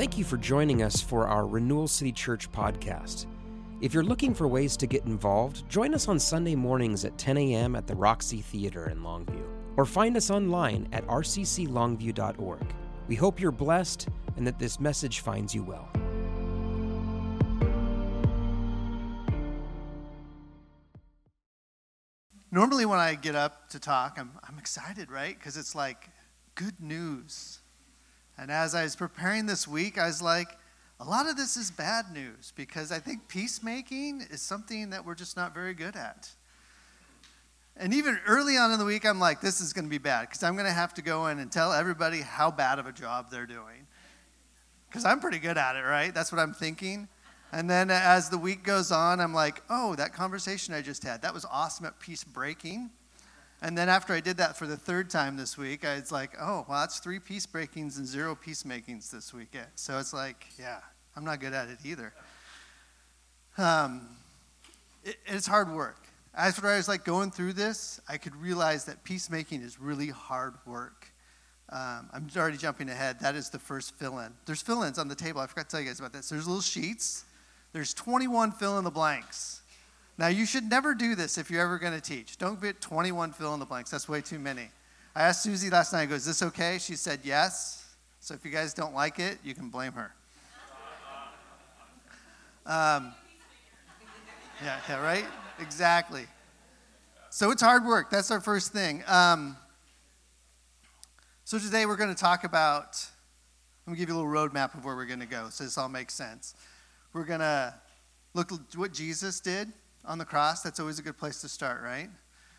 Thank 0.00 0.16
you 0.16 0.24
for 0.24 0.38
joining 0.38 0.82
us 0.82 1.02
for 1.02 1.28
our 1.28 1.46
Renewal 1.46 1.86
City 1.86 2.10
Church 2.10 2.50
podcast. 2.50 3.26
If 3.82 3.92
you're 3.92 4.02
looking 4.02 4.32
for 4.32 4.48
ways 4.48 4.74
to 4.78 4.86
get 4.86 5.04
involved, 5.04 5.68
join 5.68 5.92
us 5.92 6.08
on 6.08 6.18
Sunday 6.18 6.54
mornings 6.54 7.04
at 7.04 7.18
10 7.18 7.36
a.m. 7.36 7.76
at 7.76 7.86
the 7.86 7.94
Roxy 7.94 8.40
Theater 8.40 8.88
in 8.88 9.00
Longview, 9.00 9.44
or 9.76 9.84
find 9.84 10.16
us 10.16 10.30
online 10.30 10.88
at 10.94 11.06
rcclongview.org. 11.06 12.74
We 13.08 13.14
hope 13.14 13.38
you're 13.38 13.52
blessed 13.52 14.08
and 14.38 14.46
that 14.46 14.58
this 14.58 14.80
message 14.80 15.20
finds 15.20 15.54
you 15.54 15.64
well. 15.64 15.90
Normally, 22.50 22.86
when 22.86 23.00
I 23.00 23.16
get 23.16 23.34
up 23.34 23.68
to 23.68 23.78
talk, 23.78 24.16
I'm, 24.18 24.30
I'm 24.48 24.58
excited, 24.58 25.10
right? 25.10 25.38
Because 25.38 25.58
it's 25.58 25.74
like 25.74 26.08
good 26.54 26.80
news. 26.80 27.59
And 28.38 28.50
as 28.50 28.74
I 28.74 28.84
was 28.84 28.96
preparing 28.96 29.46
this 29.46 29.68
week, 29.68 29.98
I 29.98 30.06
was 30.06 30.22
like, 30.22 30.48
a 30.98 31.04
lot 31.04 31.28
of 31.28 31.36
this 31.36 31.56
is 31.56 31.70
bad 31.70 32.12
news 32.12 32.52
because 32.54 32.92
I 32.92 32.98
think 32.98 33.26
peacemaking 33.28 34.26
is 34.30 34.42
something 34.42 34.90
that 34.90 35.04
we're 35.04 35.14
just 35.14 35.36
not 35.36 35.54
very 35.54 35.72
good 35.72 35.96
at. 35.96 36.30
And 37.76 37.94
even 37.94 38.18
early 38.26 38.58
on 38.58 38.70
in 38.72 38.78
the 38.78 38.84
week, 38.84 39.06
I'm 39.06 39.18
like, 39.18 39.40
this 39.40 39.60
is 39.62 39.72
going 39.72 39.86
to 39.86 39.90
be 39.90 39.98
bad 39.98 40.28
because 40.28 40.42
I'm 40.42 40.54
going 40.54 40.66
to 40.66 40.72
have 40.72 40.92
to 40.94 41.02
go 41.02 41.28
in 41.28 41.38
and 41.38 41.50
tell 41.50 41.72
everybody 41.72 42.20
how 42.20 42.50
bad 42.50 42.78
of 42.78 42.86
a 42.86 42.92
job 42.92 43.30
they're 43.30 43.46
doing. 43.46 43.86
Because 44.88 45.06
I'm 45.06 45.20
pretty 45.20 45.38
good 45.38 45.56
at 45.56 45.76
it, 45.76 45.82
right? 45.82 46.12
That's 46.12 46.30
what 46.30 46.38
I'm 46.38 46.52
thinking. 46.52 47.08
And 47.52 47.70
then 47.70 47.90
as 47.90 48.28
the 48.28 48.38
week 48.38 48.62
goes 48.62 48.92
on, 48.92 49.20
I'm 49.20 49.32
like, 49.32 49.62
oh, 49.70 49.94
that 49.96 50.12
conversation 50.12 50.74
I 50.74 50.82
just 50.82 51.02
had, 51.02 51.22
that 51.22 51.32
was 51.32 51.46
awesome 51.50 51.86
at 51.86 51.98
peace 51.98 52.24
breaking. 52.24 52.90
And 53.62 53.76
then 53.76 53.88
after 53.90 54.14
I 54.14 54.20
did 54.20 54.38
that 54.38 54.56
for 54.56 54.66
the 54.66 54.76
third 54.76 55.10
time 55.10 55.36
this 55.36 55.58
week, 55.58 55.84
I 55.84 55.96
was 55.96 56.10
like, 56.10 56.32
oh, 56.40 56.64
well, 56.68 56.80
that's 56.80 56.98
three 56.98 57.18
peace 57.18 57.44
breakings 57.44 57.98
and 57.98 58.06
zero 58.06 58.34
peacemakings 58.34 59.10
this 59.10 59.34
week. 59.34 59.54
So 59.74 59.98
it's 59.98 60.14
like, 60.14 60.46
yeah, 60.58 60.78
I'm 61.14 61.24
not 61.24 61.40
good 61.40 61.52
at 61.52 61.68
it 61.68 61.78
either. 61.84 62.14
Um, 63.58 64.08
it, 65.04 65.16
it's 65.26 65.46
hard 65.46 65.70
work. 65.70 66.06
As 66.34 66.58
I 66.62 66.76
was 66.76 66.88
like 66.88 67.04
going 67.04 67.30
through 67.30 67.52
this, 67.52 68.00
I 68.08 68.16
could 68.16 68.34
realize 68.36 68.86
that 68.86 69.04
peacemaking 69.04 69.60
is 69.60 69.78
really 69.78 70.08
hard 70.08 70.54
work. 70.64 71.08
Um, 71.68 72.08
I'm 72.12 72.28
already 72.36 72.56
jumping 72.56 72.88
ahead. 72.88 73.20
That 73.20 73.34
is 73.34 73.50
the 73.50 73.58
first 73.58 73.94
fill-in. 73.94 74.32
There's 74.46 74.62
fill-ins 74.62 74.98
on 74.98 75.08
the 75.08 75.14
table. 75.14 75.40
I 75.40 75.46
forgot 75.46 75.68
to 75.68 75.70
tell 75.70 75.80
you 75.80 75.86
guys 75.86 76.00
about 76.00 76.12
this. 76.12 76.28
There's 76.28 76.46
little 76.46 76.62
sheets. 76.62 77.24
There's 77.72 77.94
21 77.94 78.52
fill 78.52 78.78
in 78.78 78.84
the 78.84 78.90
blanks. 78.90 79.59
Now, 80.20 80.28
you 80.28 80.44
should 80.44 80.68
never 80.68 80.94
do 80.94 81.14
this 81.14 81.38
if 81.38 81.50
you're 81.50 81.62
ever 81.62 81.78
going 81.78 81.94
to 81.94 82.00
teach. 82.00 82.36
Don't 82.36 82.60
get 82.60 82.82
21 82.82 83.32
fill 83.32 83.54
in 83.54 83.58
the 83.58 83.64
blanks. 83.64 83.90
That's 83.90 84.06
way 84.06 84.20
too 84.20 84.38
many. 84.38 84.68
I 85.16 85.22
asked 85.22 85.42
Susie 85.42 85.70
last 85.70 85.94
night, 85.94 86.02
I 86.02 86.06
go, 86.06 86.14
is 86.14 86.26
this 86.26 86.42
okay? 86.42 86.76
She 86.78 86.94
said 86.94 87.20
yes. 87.24 87.94
So 88.20 88.34
if 88.34 88.44
you 88.44 88.50
guys 88.50 88.74
don't 88.74 88.92
like 88.92 89.18
it, 89.18 89.38
you 89.42 89.54
can 89.54 89.70
blame 89.70 89.92
her. 89.92 90.12
Um, 92.66 93.14
yeah, 94.62 94.78
yeah, 94.90 95.02
right? 95.02 95.24
Exactly. 95.58 96.26
So 97.30 97.50
it's 97.50 97.62
hard 97.62 97.86
work. 97.86 98.10
That's 98.10 98.30
our 98.30 98.42
first 98.42 98.74
thing. 98.74 99.02
Um, 99.06 99.56
so 101.44 101.58
today 101.58 101.86
we're 101.86 101.96
going 101.96 102.14
to 102.14 102.20
talk 102.20 102.44
about, 102.44 103.02
I'm 103.86 103.92
going 103.92 103.96
to 103.96 104.00
give 104.00 104.10
you 104.10 104.20
a 104.20 104.20
little 104.22 104.30
roadmap 104.30 104.74
of 104.74 104.84
where 104.84 104.94
we're 104.94 105.06
going 105.06 105.20
to 105.20 105.26
go 105.26 105.48
so 105.48 105.64
this 105.64 105.78
all 105.78 105.88
makes 105.88 106.12
sense. 106.12 106.54
We're 107.14 107.24
going 107.24 107.40
to 107.40 107.74
look 108.34 108.52
at 108.52 108.76
what 108.76 108.92
Jesus 108.92 109.40
did 109.40 109.72
on 110.04 110.18
the 110.18 110.24
cross. 110.24 110.62
That's 110.62 110.80
always 110.80 110.98
a 110.98 111.02
good 111.02 111.18
place 111.18 111.40
to 111.42 111.48
start, 111.48 111.82
right? 111.82 112.08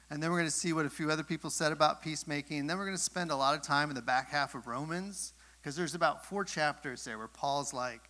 And 0.10 0.22
then 0.22 0.30
we're 0.30 0.38
going 0.38 0.50
to 0.50 0.56
see 0.56 0.74
what 0.74 0.86
a 0.86 0.90
few 0.90 1.10
other 1.10 1.24
people 1.24 1.50
said 1.50 1.72
about 1.72 2.02
peacemaking. 2.02 2.60
And 2.60 2.70
then 2.70 2.78
we're 2.78 2.86
going 2.86 2.98
to 2.98 3.02
spend 3.02 3.32
a 3.32 3.36
lot 3.36 3.56
of 3.56 3.62
time 3.62 3.90
in 3.90 3.96
the 3.96 4.02
back 4.02 4.30
half 4.30 4.56
of 4.56 4.68
Romans 4.68 5.34
because 5.62 5.76
there's 5.76 5.96
about 5.96 6.26
four 6.26 6.44
chapters 6.44 7.06
there 7.06 7.18
where 7.18 7.28
Paul's 7.28 7.74
like, 7.74 8.02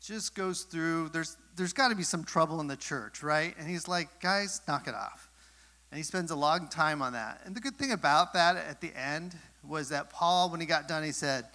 just 0.00 0.34
goes 0.34 0.64
through, 0.64 1.08
there's, 1.08 1.38
there's 1.56 1.72
got 1.72 1.88
to 1.88 1.94
be 1.94 2.02
some 2.02 2.24
trouble 2.24 2.60
in 2.60 2.66
the 2.66 2.76
church, 2.76 3.22
right? 3.22 3.54
And 3.58 3.66
he's 3.66 3.88
like, 3.88 4.20
guys, 4.20 4.60
knock 4.68 4.86
it 4.86 4.94
off. 4.94 5.30
And 5.90 5.96
he 5.96 6.02
spends 6.02 6.30
a 6.30 6.36
long 6.36 6.68
time 6.68 7.00
on 7.00 7.14
that. 7.14 7.40
And 7.44 7.56
the 7.56 7.60
good 7.60 7.76
thing 7.76 7.92
about 7.92 8.34
that 8.34 8.56
at 8.56 8.82
the 8.82 8.92
end 8.94 9.34
was 9.66 9.88
that 9.88 10.10
Paul, 10.10 10.50
when 10.50 10.60
he 10.60 10.66
got 10.66 10.88
done, 10.88 11.04
he 11.04 11.12
said, 11.12 11.46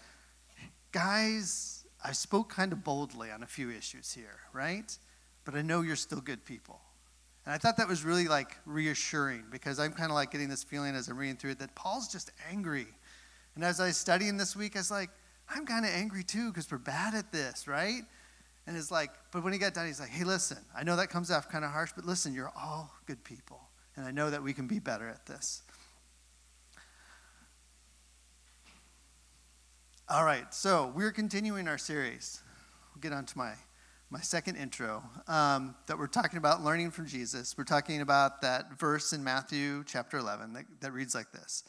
guys, 0.91 1.85
I 2.03 2.13
spoke 2.13 2.49
kind 2.49 2.71
of 2.71 2.83
boldly 2.83 3.29
on 3.29 3.43
a 3.43 3.47
few 3.47 3.69
issues 3.69 4.13
here, 4.13 4.39
right? 4.51 4.97
But 5.45 5.53
I 5.53 5.61
know 5.61 5.81
you're 5.81 5.95
still 5.95 6.21
good 6.21 6.43
people. 6.45 6.79
And 7.45 7.53
I 7.53 7.57
thought 7.57 7.77
that 7.77 7.87
was 7.87 8.03
really 8.03 8.27
like 8.27 8.57
reassuring 8.65 9.45
because 9.49 9.79
I'm 9.79 9.91
kind 9.93 10.11
of 10.11 10.15
like 10.15 10.31
getting 10.31 10.49
this 10.49 10.63
feeling 10.63 10.95
as 10.95 11.07
I'm 11.07 11.17
reading 11.17 11.37
through 11.37 11.51
it 11.51 11.59
that 11.59 11.73
Paul's 11.75 12.07
just 12.07 12.31
angry. 12.51 12.87
And 13.55 13.63
as 13.63 13.79
I 13.79 13.87
was 13.87 13.97
studying 13.97 14.37
this 14.37 14.55
week, 14.55 14.75
I 14.75 14.79
was 14.79 14.91
like, 14.91 15.09
I'm 15.49 15.65
kind 15.65 15.85
of 15.85 15.91
angry 15.91 16.23
too 16.23 16.49
because 16.49 16.69
we're 16.71 16.77
bad 16.77 17.15
at 17.15 17.31
this, 17.31 17.67
right? 17.67 18.01
And 18.67 18.77
it's 18.77 18.91
like, 18.91 19.09
but 19.31 19.43
when 19.43 19.51
he 19.51 19.57
got 19.57 19.73
done, 19.73 19.87
he's 19.87 19.99
like, 19.99 20.09
hey, 20.09 20.23
listen, 20.23 20.59
I 20.77 20.83
know 20.83 20.95
that 20.95 21.09
comes 21.09 21.31
off 21.31 21.49
kind 21.49 21.65
of 21.65 21.71
harsh, 21.71 21.91
but 21.95 22.05
listen, 22.05 22.33
you're 22.33 22.51
all 22.55 22.93
good 23.07 23.23
people. 23.23 23.59
And 23.95 24.05
I 24.05 24.11
know 24.11 24.29
that 24.29 24.43
we 24.43 24.53
can 24.53 24.67
be 24.67 24.77
better 24.77 25.09
at 25.09 25.25
this. 25.25 25.63
All 30.07 30.23
right, 30.23 30.53
so 30.53 30.91
we're 30.95 31.11
continuing 31.11 31.67
our 31.67 31.77
series. 31.77 32.41
We'll 32.93 33.01
get 33.01 33.13
on 33.13 33.25
to 33.25 33.37
my 33.37 33.53
my 34.11 34.19
second 34.21 34.55
intro, 34.55 35.03
um, 35.27 35.75
that 35.85 35.97
we're 35.97 36.07
talking 36.07 36.37
about 36.37 36.63
learning 36.63 36.89
from 36.89 37.05
Jesus. 37.05 37.55
We're 37.55 37.63
talking 37.63 38.01
about 38.01 38.41
that 38.41 38.79
verse 38.79 39.13
in 39.13 39.23
Matthew 39.23 39.83
chapter 39.85 40.17
11 40.17 40.53
that, 40.53 40.65
that 40.81 40.93
reads 40.93 41.13
like 41.13 41.31
this 41.31 41.63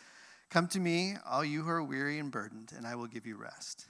Come 0.48 0.66
to 0.68 0.80
me, 0.80 1.14
all 1.28 1.44
you 1.44 1.62
who 1.62 1.68
are 1.68 1.84
weary 1.84 2.18
and 2.18 2.32
burdened, 2.32 2.72
and 2.74 2.86
I 2.86 2.94
will 2.94 3.06
give 3.06 3.26
you 3.26 3.36
rest. 3.36 3.86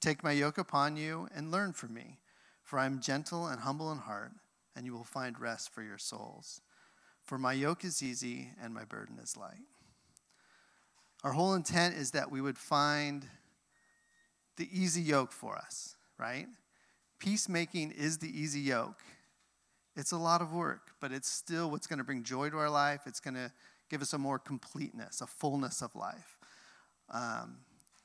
Take 0.00 0.22
my 0.22 0.30
yoke 0.30 0.58
upon 0.58 0.96
you 0.96 1.28
and 1.34 1.50
learn 1.50 1.72
from 1.72 1.92
me, 1.92 2.18
for 2.62 2.78
I 2.78 2.86
am 2.86 3.00
gentle 3.00 3.48
and 3.48 3.60
humble 3.60 3.90
in 3.90 3.98
heart, 3.98 4.30
and 4.76 4.86
you 4.86 4.92
will 4.92 5.02
find 5.02 5.40
rest 5.40 5.74
for 5.74 5.82
your 5.82 5.98
souls. 5.98 6.60
For 7.24 7.36
my 7.36 7.52
yoke 7.52 7.84
is 7.84 8.00
easy 8.00 8.50
and 8.62 8.72
my 8.72 8.84
burden 8.84 9.18
is 9.20 9.36
light. 9.36 9.66
Our 11.24 11.32
whole 11.32 11.54
intent 11.54 11.96
is 11.96 12.12
that 12.12 12.30
we 12.30 12.40
would 12.40 12.58
find 12.58 13.26
the 14.56 14.68
easy 14.72 15.02
yoke 15.02 15.32
for 15.32 15.56
us, 15.56 15.96
right? 16.16 16.46
Peacemaking 17.18 17.92
is 17.92 18.18
the 18.18 18.28
easy 18.28 18.60
yoke. 18.60 19.00
It's 19.96 20.12
a 20.12 20.16
lot 20.16 20.40
of 20.40 20.52
work, 20.52 20.92
but 21.00 21.10
it's 21.10 21.28
still 21.28 21.70
what's 21.70 21.86
going 21.86 21.98
to 21.98 22.04
bring 22.04 22.22
joy 22.22 22.50
to 22.50 22.58
our 22.58 22.70
life. 22.70 23.00
It's 23.06 23.20
going 23.20 23.34
to 23.34 23.50
give 23.90 24.02
us 24.02 24.12
a 24.12 24.18
more 24.18 24.38
completeness, 24.38 25.20
a 25.20 25.26
fullness 25.26 25.82
of 25.82 25.94
life. 25.96 26.36
Um, 27.10 27.58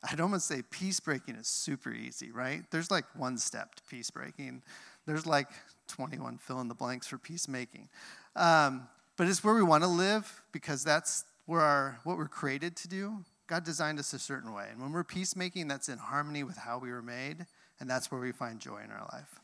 I'd 0.09 0.19
almost 0.19 0.47
say 0.47 0.63
peace 0.69 0.99
breaking 0.99 1.35
is 1.35 1.47
super 1.47 1.93
easy, 1.93 2.31
right? 2.31 2.63
There's 2.71 2.91
like 2.91 3.05
one 3.15 3.37
step 3.37 3.75
to 3.75 3.83
peace 3.83 4.09
breaking. 4.09 4.63
There's 5.05 5.25
like 5.25 5.47
21 5.87 6.37
fill 6.37 6.59
in 6.61 6.67
the 6.67 6.73
blanks 6.73 7.07
for 7.07 7.17
peacemaking. 7.17 7.89
Um, 8.35 8.87
but 9.15 9.27
it's 9.27 9.43
where 9.43 9.53
we 9.53 9.63
want 9.63 9.83
to 9.83 9.89
live 9.89 10.41
because 10.51 10.83
that's 10.83 11.25
where 11.45 11.61
our, 11.61 11.99
what 12.03 12.17
we're 12.17 12.27
created 12.27 12.75
to 12.77 12.87
do. 12.87 13.23
God 13.47 13.63
designed 13.63 13.99
us 13.99 14.13
a 14.13 14.19
certain 14.19 14.53
way. 14.53 14.67
And 14.71 14.81
when 14.81 14.91
we're 14.91 15.03
peacemaking, 15.03 15.67
that's 15.67 15.89
in 15.89 15.97
harmony 15.97 16.43
with 16.43 16.57
how 16.57 16.79
we 16.79 16.89
were 16.89 17.01
made. 17.01 17.45
And 17.83 17.89
that's 17.89 18.09
where 18.09 18.21
we 18.21 18.31
find 18.31 18.61
joy 18.61 18.79
in 18.81 18.91
our 18.91 19.05
life. 19.11 19.41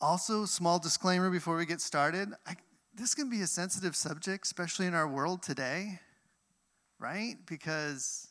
Also, 0.00 0.44
small 0.44 0.78
disclaimer 0.78 1.30
before 1.30 1.56
we 1.56 1.66
get 1.66 1.80
started 1.80 2.28
I, 2.46 2.54
this 2.94 3.12
can 3.12 3.28
be 3.28 3.40
a 3.40 3.48
sensitive 3.48 3.96
subject, 3.96 4.46
especially 4.46 4.86
in 4.86 4.94
our 4.94 5.08
world 5.08 5.42
today, 5.42 5.98
right? 7.00 7.34
Because 7.44 8.28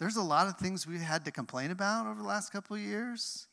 there's 0.00 0.16
a 0.16 0.22
lot 0.22 0.48
of 0.48 0.56
things 0.56 0.84
we've 0.84 1.00
had 1.00 1.24
to 1.26 1.30
complain 1.30 1.70
about 1.70 2.08
over 2.08 2.20
the 2.20 2.26
last 2.26 2.50
couple 2.50 2.74
of 2.74 2.82
years. 2.82 3.46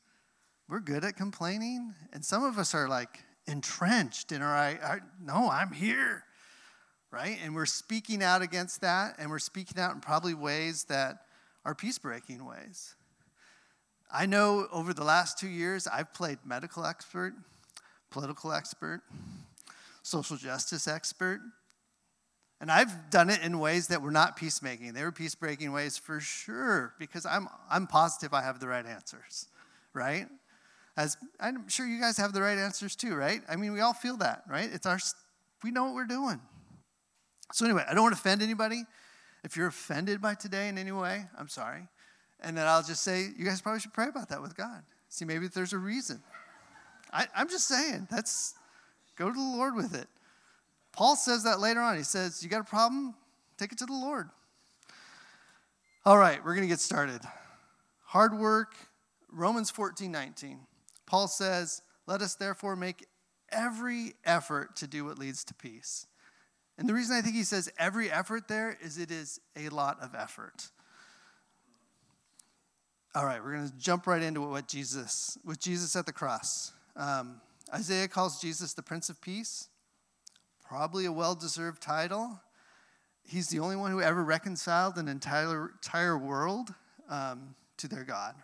We're 0.68 0.80
good 0.80 1.04
at 1.04 1.16
complaining, 1.16 1.94
and 2.12 2.26
some 2.26 2.44
of 2.44 2.58
us 2.58 2.74
are 2.74 2.90
like 2.90 3.20
entrenched 3.46 4.32
in 4.32 4.42
our, 4.42 4.56
our 4.82 5.02
no, 5.22 5.52
I'm 5.52 5.74
here, 5.74 6.24
right? 7.12 7.38
And 7.44 7.54
we're 7.54 7.68
speaking 7.68 8.24
out 8.24 8.42
against 8.42 8.82
that, 8.82 9.18
and 9.20 9.30
we're 9.30 9.38
speaking 9.38 9.78
out 9.78 9.94
in 9.94 10.02
probably 10.02 10.34
ways 10.34 10.86
that 10.86 11.18
are 11.66 11.76
peace 11.76 11.98
breaking 11.98 12.46
ways. 12.46 12.96
I 14.12 14.28
know 14.28 14.68
over 14.72 14.94
the 14.94 15.04
last 15.04 15.40
two 15.40 15.48
years, 15.48 15.88
I've 15.88 16.14
played 16.14 16.38
medical 16.46 16.86
expert, 16.86 17.34
political 18.12 18.54
expert, 18.54 19.02
social 20.04 20.38
justice 20.38 20.88
expert, 20.88 21.42
and 22.62 22.72
I've 22.72 23.10
done 23.10 23.30
it 23.30 23.42
in 23.42 23.60
ways 23.60 23.88
that 23.88 24.02
were 24.02 24.12
not 24.12 24.38
peacemaking. 24.38 24.94
They 24.94 25.04
were 25.04 25.12
peace 25.12 25.36
breaking 25.36 25.74
ways 25.74 25.98
for 25.98 26.20
sure, 26.20 26.94
because 27.00 27.26
I'm, 27.26 27.50
I'm 27.70 27.88
positive 27.88 28.34
I 28.34 28.44
have 28.44 28.60
the 28.60 28.68
right 28.68 28.86
answers, 28.86 29.48
right? 29.94 30.28
As 30.96 31.18
I'm 31.40 31.68
sure 31.68 31.86
you 31.86 32.00
guys 32.00 32.16
have 32.18 32.32
the 32.32 32.42
right 32.42 32.58
answers 32.58 32.96
too, 32.96 33.16
right? 33.16 33.42
I 33.50 33.58
mean, 33.58 33.74
we 33.74 33.82
all 33.82 33.94
feel 33.94 34.18
that, 34.18 34.44
right? 34.48 34.70
It's 34.72 34.86
our, 34.86 35.00
we 35.64 35.72
know 35.72 35.86
what 35.86 35.96
we're 35.96 36.06
doing. 36.06 36.40
So, 37.52 37.66
anyway, 37.66 37.84
I 37.88 37.94
don't 37.94 38.04
want 38.04 38.16
to 38.16 38.20
offend 38.20 38.42
anybody. 38.42 38.86
If 39.46 39.56
you're 39.56 39.68
offended 39.68 40.24
by 40.24 40.34
today 40.34 40.70
in 40.70 40.78
any 40.80 40.92
way, 40.92 41.28
I'm 41.38 41.48
sorry. 41.50 41.88
And 42.42 42.58
then 42.58 42.66
I'll 42.66 42.82
just 42.82 43.04
say, 43.04 43.28
you 43.38 43.46
guys 43.46 43.62
probably 43.62 43.80
should 43.80 43.94
pray 43.94 44.08
about 44.08 44.30
that 44.30 44.42
with 44.42 44.58
God. 44.58 44.82
See, 45.08 45.24
maybe 45.24 45.48
there's 45.48 45.72
a 45.72 45.78
reason. 45.78 46.24
I, 47.14 47.28
I'm 47.36 47.48
just 47.48 47.68
saying, 47.68 48.08
that's 48.10 48.56
go 49.16 49.28
to 49.28 49.34
the 49.34 49.40
Lord 49.40 49.76
with 49.76 49.94
it. 49.94 50.08
Paul 50.92 51.16
says 51.16 51.44
that 51.44 51.60
later 51.60 51.80
on. 51.80 51.96
He 51.96 52.02
says, 52.02 52.42
You 52.42 52.50
got 52.50 52.62
a 52.62 52.66
problem? 52.66 53.14
Take 53.60 53.72
it 53.72 53.78
to 53.78 53.86
the 53.86 53.94
Lord. 53.94 54.30
All 56.06 56.18
right, 56.18 56.44
we're 56.44 56.56
going 56.56 56.68
to 56.68 56.68
get 56.68 56.80
started. 56.80 57.22
Hard 58.06 58.38
work, 58.38 58.74
Romans 59.32 59.70
14 59.70 60.12
19. 60.12 60.60
Paul 61.06 61.28
says, 61.28 61.84
Let 62.08 62.24
us 62.24 62.34
therefore 62.34 62.76
make 62.76 63.06
every 63.52 64.16
effort 64.26 64.76
to 64.78 64.88
do 64.88 65.06
what 65.06 65.20
leads 65.20 65.44
to 65.44 65.54
peace. 65.54 66.08
And 66.78 66.90
the 66.90 66.94
reason 66.94 67.16
I 67.16 67.22
think 67.22 67.36
he 67.36 67.44
says 67.44 67.72
every 67.78 68.12
effort 68.12 68.48
there 68.48 68.78
is 68.82 68.98
it 68.98 69.12
is 69.12 69.40
a 69.56 69.70
lot 69.70 69.98
of 70.02 70.14
effort. 70.14 70.70
All 73.14 73.26
right, 73.26 73.42
we're 73.42 73.54
going 73.54 73.70
to 73.70 73.78
jump 73.78 74.08
right 74.08 74.22
into 74.22 74.42
what 74.42 74.68
Jesus, 74.68 75.38
with 75.46 75.60
Jesus 75.60 75.96
at 75.96 76.06
the 76.06 76.12
cross. 76.12 76.74
Um, 76.98 77.40
Isaiah 77.74 78.10
calls 78.10 78.42
Jesus 78.42 78.74
the 78.74 78.84
Prince 78.84 79.10
of 79.10 79.22
Peace, 79.22 79.70
probably 80.68 81.06
a 81.06 81.12
well 81.12 81.34
deserved 81.34 81.82
title. 81.82 82.42
He's 83.24 83.48
the 83.48 83.60
only 83.60 83.78
one 83.78 83.92
who 83.92 84.02
ever 84.02 84.24
reconciled 84.24 84.98
an 84.98 85.08
entire, 85.08 85.72
entire 85.82 86.18
world 86.18 86.74
um, 87.10 87.56
to 87.78 87.88
their 87.88 88.04
God, 88.04 88.36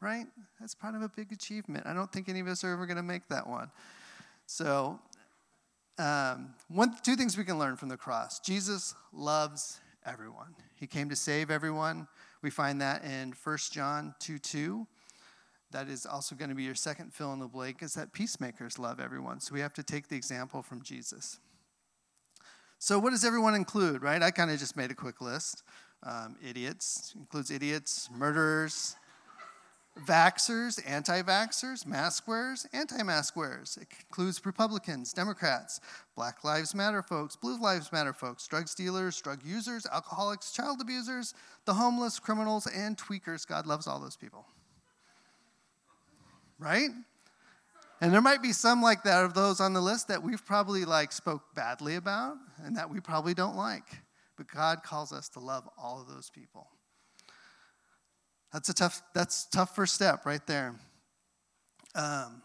right? 0.00 0.26
That's 0.60 0.74
kind 0.74 0.94
of 0.94 1.02
a 1.02 1.08
big 1.08 1.32
achievement. 1.32 1.84
I 1.86 1.92
don't 1.92 2.10
think 2.12 2.28
any 2.28 2.40
of 2.40 2.46
us 2.46 2.62
are 2.62 2.72
ever 2.72 2.86
going 2.86 2.96
to 2.96 3.02
make 3.02 3.28
that 3.28 3.46
one. 3.46 3.70
So, 4.46 5.00
um, 6.00 6.54
one, 6.68 6.96
two 7.02 7.14
things 7.14 7.36
we 7.36 7.44
can 7.44 7.58
learn 7.58 7.76
from 7.76 7.88
the 7.88 7.96
cross 7.96 8.40
Jesus 8.40 8.94
loves 9.12 9.80
everyone, 10.06 10.54
He 10.76 10.86
came 10.86 11.08
to 11.10 11.16
save 11.16 11.50
everyone. 11.50 12.08
We 12.42 12.50
find 12.50 12.80
that 12.80 13.04
in 13.04 13.34
1 13.44 13.58
John 13.70 14.14
2 14.18 14.38
2. 14.38 14.86
That 15.72 15.88
is 15.88 16.04
also 16.04 16.34
going 16.34 16.48
to 16.48 16.56
be 16.56 16.64
your 16.64 16.74
second 16.74 17.12
fill 17.12 17.32
in 17.32 17.38
the 17.38 17.46
blank, 17.46 17.82
is 17.82 17.94
that 17.94 18.12
peacemakers 18.12 18.78
love 18.78 18.98
everyone. 18.98 19.38
So 19.38 19.54
we 19.54 19.60
have 19.60 19.74
to 19.74 19.84
take 19.84 20.08
the 20.08 20.16
example 20.16 20.62
from 20.62 20.82
Jesus. 20.82 21.38
So, 22.78 22.98
what 22.98 23.10
does 23.10 23.24
everyone 23.24 23.54
include, 23.54 24.02
right? 24.02 24.22
I 24.22 24.30
kind 24.30 24.50
of 24.50 24.58
just 24.58 24.76
made 24.76 24.90
a 24.90 24.94
quick 24.94 25.20
list. 25.20 25.62
Um, 26.02 26.36
idiots 26.42 27.12
includes 27.14 27.50
idiots, 27.50 28.08
murderers, 28.10 28.96
vaxxers, 30.06 30.80
anti 30.86 31.22
vaxxers, 31.22 31.86
mask 31.86 32.26
wearers, 32.26 32.66
anti 32.72 33.02
mask 33.02 33.36
wearers. 33.36 33.78
It 33.80 33.88
includes 34.08 34.44
Republicans, 34.44 35.12
Democrats, 35.12 35.80
Black 36.16 36.44
Lives 36.44 36.74
Matter 36.74 37.02
folks, 37.02 37.36
Blue 37.36 37.60
Lives 37.60 37.92
Matter 37.92 38.12
folks, 38.12 38.46
drug 38.46 38.66
dealers, 38.76 39.20
drug 39.20 39.40
users, 39.44 39.86
alcoholics, 39.86 40.52
child 40.52 40.80
abusers, 40.80 41.34
the 41.64 41.74
homeless, 41.74 42.18
criminals, 42.18 42.66
and 42.66 42.96
tweakers. 42.96 43.46
God 43.46 43.66
loves 43.66 43.86
all 43.86 44.00
those 44.00 44.16
people. 44.16 44.46
Right? 46.58 46.90
And 48.00 48.12
there 48.12 48.22
might 48.22 48.42
be 48.42 48.52
some 48.52 48.80
like 48.80 49.02
that 49.04 49.24
of 49.24 49.34
those 49.34 49.60
on 49.60 49.72
the 49.72 49.80
list 49.80 50.08
that 50.08 50.22
we've 50.22 50.44
probably 50.44 50.84
like 50.84 51.12
spoke 51.12 51.54
badly 51.54 51.96
about 51.96 52.36
and 52.64 52.76
that 52.76 52.88
we 52.88 53.00
probably 53.00 53.34
don't 53.34 53.56
like. 53.56 53.84
But 54.36 54.48
God 54.48 54.82
calls 54.82 55.12
us 55.12 55.28
to 55.30 55.40
love 55.40 55.68
all 55.76 56.00
of 56.00 56.08
those 56.08 56.30
people. 56.30 56.66
That's 58.52 58.68
a 58.68 58.74
tough, 58.74 59.02
that's 59.14 59.46
tough 59.46 59.74
first 59.76 59.94
step 59.94 60.26
right 60.26 60.44
there. 60.46 60.74
Um, 61.94 62.42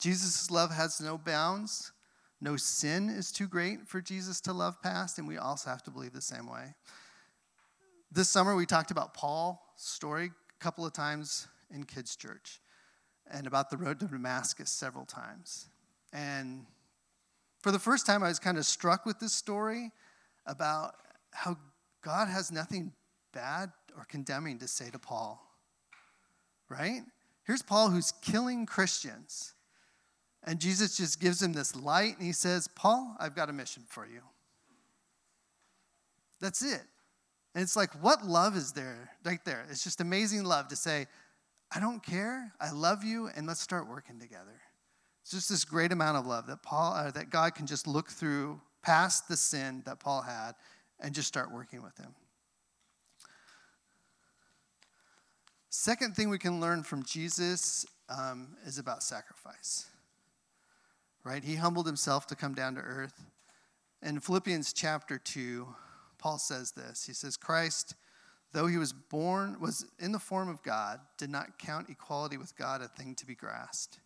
Jesus' 0.00 0.50
love 0.50 0.70
has 0.70 1.00
no 1.00 1.18
bounds. 1.18 1.92
No 2.40 2.56
sin 2.56 3.10
is 3.10 3.30
too 3.30 3.46
great 3.46 3.86
for 3.86 4.00
Jesus 4.00 4.40
to 4.42 4.52
love 4.52 4.80
past, 4.82 5.18
and 5.18 5.28
we 5.28 5.36
also 5.36 5.68
have 5.68 5.82
to 5.84 5.90
believe 5.90 6.12
the 6.12 6.22
same 6.22 6.50
way. 6.50 6.74
This 8.10 8.30
summer, 8.30 8.56
we 8.56 8.66
talked 8.66 8.90
about 8.90 9.14
Paul's 9.14 9.58
story 9.76 10.26
a 10.26 10.64
couple 10.64 10.86
of 10.86 10.92
times 10.92 11.46
in 11.72 11.84
kids' 11.84 12.16
church 12.16 12.60
and 13.30 13.46
about 13.46 13.70
the 13.70 13.76
road 13.76 14.00
to 14.00 14.06
Damascus 14.06 14.70
several 14.70 15.04
times. 15.04 15.68
And 16.12 16.66
for 17.62 17.70
the 17.70 17.78
first 17.78 18.06
time, 18.06 18.22
I 18.22 18.28
was 18.28 18.38
kind 18.38 18.58
of 18.58 18.64
struck 18.64 19.06
with 19.06 19.20
this 19.20 19.32
story 19.32 19.92
about 20.46 20.94
how 21.32 21.56
God 22.02 22.28
has 22.28 22.50
nothing 22.50 22.92
bad 23.32 23.70
or 23.96 24.04
condemning 24.04 24.58
to 24.58 24.68
say 24.68 24.90
to 24.90 24.98
Paul. 24.98 25.44
Right? 26.68 27.02
Here's 27.44 27.62
Paul 27.62 27.90
who's 27.90 28.12
killing 28.22 28.66
Christians. 28.66 29.54
And 30.44 30.60
Jesus 30.60 30.96
just 30.96 31.20
gives 31.20 31.42
him 31.42 31.52
this 31.52 31.76
light 31.76 32.16
and 32.16 32.26
he 32.26 32.32
says, 32.32 32.68
Paul, 32.68 33.16
I've 33.18 33.34
got 33.34 33.50
a 33.50 33.52
mission 33.52 33.82
for 33.88 34.06
you. 34.06 34.20
That's 36.40 36.62
it. 36.62 36.82
And 37.54 37.62
it's 37.62 37.76
like, 37.76 37.90
what 38.02 38.24
love 38.24 38.56
is 38.56 38.72
there 38.72 39.10
right 39.24 39.44
there? 39.44 39.66
It's 39.70 39.82
just 39.82 40.00
amazing 40.00 40.44
love 40.44 40.68
to 40.68 40.76
say, 40.76 41.06
I 41.74 41.80
don't 41.80 42.02
care, 42.02 42.52
I 42.60 42.70
love 42.70 43.04
you, 43.04 43.28
and 43.36 43.46
let's 43.46 43.60
start 43.60 43.88
working 43.88 44.18
together. 44.18 44.60
It's 45.22 45.32
just 45.32 45.48
this 45.48 45.64
great 45.64 45.92
amount 45.92 46.16
of 46.16 46.26
love 46.26 46.46
that 46.46 46.62
Paul, 46.62 46.94
uh, 46.94 47.10
that 47.12 47.30
God 47.30 47.54
can 47.54 47.66
just 47.66 47.86
look 47.86 48.08
through 48.08 48.60
past 48.82 49.28
the 49.28 49.36
sin 49.36 49.82
that 49.86 50.00
Paul 50.00 50.22
had 50.22 50.52
and 50.98 51.14
just 51.14 51.28
start 51.28 51.52
working 51.52 51.82
with 51.82 51.96
him. 51.98 52.14
Second 55.72 56.16
thing 56.16 56.28
we 56.28 56.38
can 56.38 56.60
learn 56.60 56.82
from 56.82 57.04
Jesus 57.04 57.86
um, 58.08 58.56
is 58.66 58.78
about 58.78 59.04
sacrifice. 59.04 59.86
Right? 61.22 61.44
He 61.44 61.54
humbled 61.54 61.86
himself 61.86 62.26
to 62.26 62.34
come 62.34 62.54
down 62.54 62.74
to 62.74 62.80
earth. 62.80 63.22
In 64.02 64.18
Philippians 64.18 64.72
chapter 64.72 65.16
2, 65.16 65.68
Paul 66.18 66.38
says 66.38 66.72
this. 66.72 67.06
He 67.06 67.12
says, 67.12 67.36
Christ, 67.36 67.94
though 68.52 68.66
he 68.66 68.78
was 68.78 68.92
born, 68.92 69.60
was 69.60 69.86
in 70.00 70.10
the 70.10 70.18
form 70.18 70.48
of 70.48 70.60
God, 70.64 70.98
did 71.16 71.30
not 71.30 71.56
count 71.60 71.88
equality 71.88 72.36
with 72.36 72.56
God 72.56 72.82
a 72.82 72.88
thing 72.88 73.14
to 73.14 73.26
be 73.26 73.36
grasped, 73.36 74.00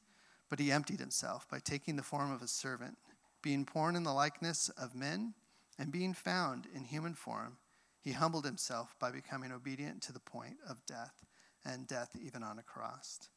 but 0.51 0.59
he 0.59 0.71
emptied 0.71 1.01
himself 1.01 1.49
by 1.51 1.61
taking 1.61 1.97
the 1.97 2.03
form 2.03 2.31
of 2.31 2.43
a 2.43 2.47
servant, 2.47 2.99
being 3.41 3.67
born 3.73 3.97
in 3.97 4.03
the 4.03 4.13
likeness 4.13 4.69
of 4.69 4.95
men, 4.95 5.33
and 5.79 5.91
being 5.91 6.13
found 6.13 6.67
in 6.75 6.85
human 6.85 7.15
form, 7.15 7.57
he 8.03 8.13
humbled 8.13 8.45
himself 8.45 8.95
by 9.01 9.11
becoming 9.11 9.51
obedient 9.51 10.03
to 10.03 10.13
the 10.13 10.21
point 10.21 10.57
of 10.69 10.85
death 10.85 11.25
and 11.65 11.87
death 11.87 12.17
even 12.25 12.43
on 12.43 12.59
a 12.59 12.63
cross. 12.63 13.29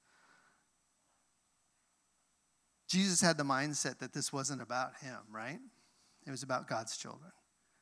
Jesus 2.88 3.21
had 3.21 3.38
the 3.38 3.44
mindset 3.44 4.00
that 4.00 4.13
this 4.13 4.31
wasn't 4.31 4.62
about 4.62 4.91
him, 5.01 5.18
right? 5.31 5.59
It 6.25 6.31
was 6.31 6.44
about 6.44 6.68
God's 6.68 6.97
children. 6.97 7.31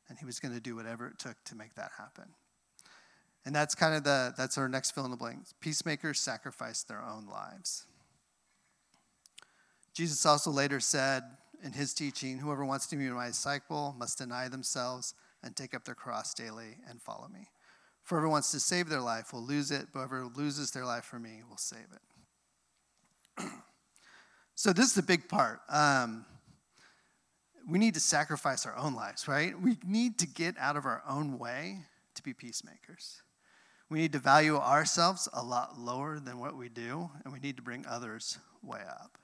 And 0.08 0.18
he 0.18 0.26
was 0.26 0.40
going 0.40 0.54
to 0.54 0.60
do 0.60 0.76
whatever 0.76 1.08
it 1.08 1.20
took 1.20 1.36
to 1.46 1.56
make 1.56 1.76
that 1.76 1.92
happen. 1.98 2.26
And 3.46 3.56
that's 3.56 3.76
kind 3.76 3.96
of 3.96 4.04
the 4.04 4.34
that's 4.36 4.58
our 4.58 4.68
next 4.68 4.92
fill 4.92 5.06
in 5.06 5.12
the 5.12 5.18
blank. 5.18 5.40
Peacemakers 5.60 6.20
sacrifice 6.20 6.84
their 6.84 7.02
own 7.02 7.28
lives. 7.28 7.86
Jesus 9.94 10.26
also 10.26 10.52
later 10.52 10.80
said 10.80 11.24
in 11.64 11.74
his 11.74 11.94
teaching, 11.94 12.40
whoever 12.40 12.66
wants 12.66 12.88
to 12.88 12.96
be 12.96 13.08
my 13.10 13.28
disciple 13.28 13.96
must 13.98 14.18
deny 14.18 14.48
themselves 14.48 15.14
and 15.44 15.56
take 15.56 15.74
up 15.74 15.86
their 15.86 15.96
cross 15.96 16.34
daily 16.34 16.78
and 16.90 17.02
follow 17.02 17.28
me. 17.28 17.48
For 18.06 18.16
whoever 18.16 18.30
wants 18.30 18.52
to 18.52 18.60
save 18.60 18.88
their 18.88 19.02
life 19.02 19.34
will 19.34 19.42
lose 19.42 19.72
it, 19.72 19.88
but 19.92 20.00
whoever 20.00 20.26
loses 20.26 20.70
their 20.72 20.86
life 20.86 21.06
for 21.06 21.18
me 21.18 21.42
will 21.50 21.58
save 21.58 21.88
it. 23.40 23.46
so, 24.56 24.72
this 24.72 24.86
is 24.86 24.94
the 24.94 25.02
big 25.02 25.28
part. 25.28 25.62
Um, 25.70 26.24
we 27.68 27.80
need 27.80 27.96
to 27.96 28.00
sacrifice 28.00 28.68
our 28.68 28.78
own 28.78 28.94
lives, 28.94 29.28
right? 29.28 29.60
We 29.60 29.78
need 29.84 30.20
to 30.20 30.28
get 30.28 30.56
out 30.60 30.78
of 30.78 30.86
our 30.86 31.02
own 31.10 31.40
way 31.40 31.80
to 32.14 32.22
be 32.22 32.32
peacemakers. 32.32 33.24
We 33.90 33.98
need 33.98 34.14
to 34.14 34.20
value 34.20 34.58
ourselves 34.58 35.28
a 35.34 35.44
lot 35.44 35.80
lower 35.80 36.20
than 36.20 36.38
what 36.38 36.56
we 36.56 36.70
do, 36.70 37.10
and 37.24 37.34
we 37.34 37.40
need 37.40 37.58
to 37.58 37.64
bring 37.64 37.88
others 37.88 38.38
way 38.62 38.82
up. 38.88 39.18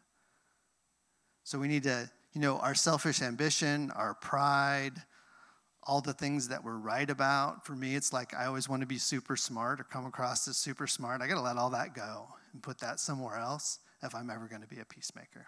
So, 1.44 1.60
we 1.60 1.68
need 1.68 1.84
to, 1.84 2.10
you 2.34 2.42
know, 2.42 2.58
our 2.58 2.74
selfish 2.74 3.22
ambition, 3.22 3.92
our 3.92 4.16
pride, 4.16 5.04
all 5.92 6.00
the 6.00 6.14
things 6.14 6.48
that 6.48 6.64
we're 6.64 6.78
right 6.78 7.10
about. 7.10 7.66
For 7.66 7.76
me, 7.76 7.96
it's 7.96 8.14
like 8.14 8.34
I 8.34 8.46
always 8.46 8.70
want 8.70 8.80
to 8.80 8.88
be 8.88 8.98
super 8.98 9.36
smart 9.36 9.82
or 9.82 9.84
come 9.84 10.06
across 10.06 10.48
as 10.48 10.56
super 10.56 10.88
smart. 10.88 11.22
I 11.22 11.28
got 11.28 11.36
to 11.36 11.42
let 11.42 11.58
all 11.58 11.70
that 11.72 11.94
go 11.94 12.30
and 12.54 12.64
put 12.64 12.80
that 12.80 13.02
somewhere 13.02 13.36
else 13.36 13.80
if 14.02 14.16
I'm 14.16 14.30
ever 14.30 14.48
going 14.48 14.62
to 14.62 14.70
be 14.70 14.80
a 14.80 14.86
peacemaker. 14.86 15.48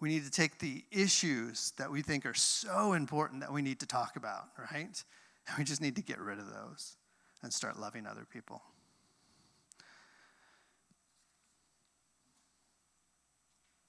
We 0.00 0.08
need 0.08 0.24
to 0.24 0.30
take 0.30 0.58
the 0.58 0.82
issues 0.90 1.74
that 1.76 1.90
we 1.90 2.00
think 2.00 2.24
are 2.24 2.32
so 2.32 2.94
important 2.94 3.42
that 3.42 3.52
we 3.52 3.60
need 3.60 3.78
to 3.80 3.86
talk 3.86 4.16
about, 4.16 4.44
right? 4.72 5.04
And 5.48 5.58
we 5.58 5.64
just 5.64 5.82
need 5.82 5.96
to 5.96 6.02
get 6.02 6.18
rid 6.18 6.38
of 6.38 6.46
those 6.46 6.96
and 7.42 7.52
start 7.52 7.78
loving 7.78 8.06
other 8.06 8.24
people. 8.24 8.62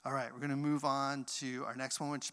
All 0.03 0.11
right, 0.11 0.29
we're 0.33 0.39
going 0.39 0.49
to 0.49 0.57
move 0.57 0.83
on 0.83 1.23
to 1.39 1.63
our 1.63 1.75
next 1.75 2.01
one, 2.01 2.09
which 2.09 2.31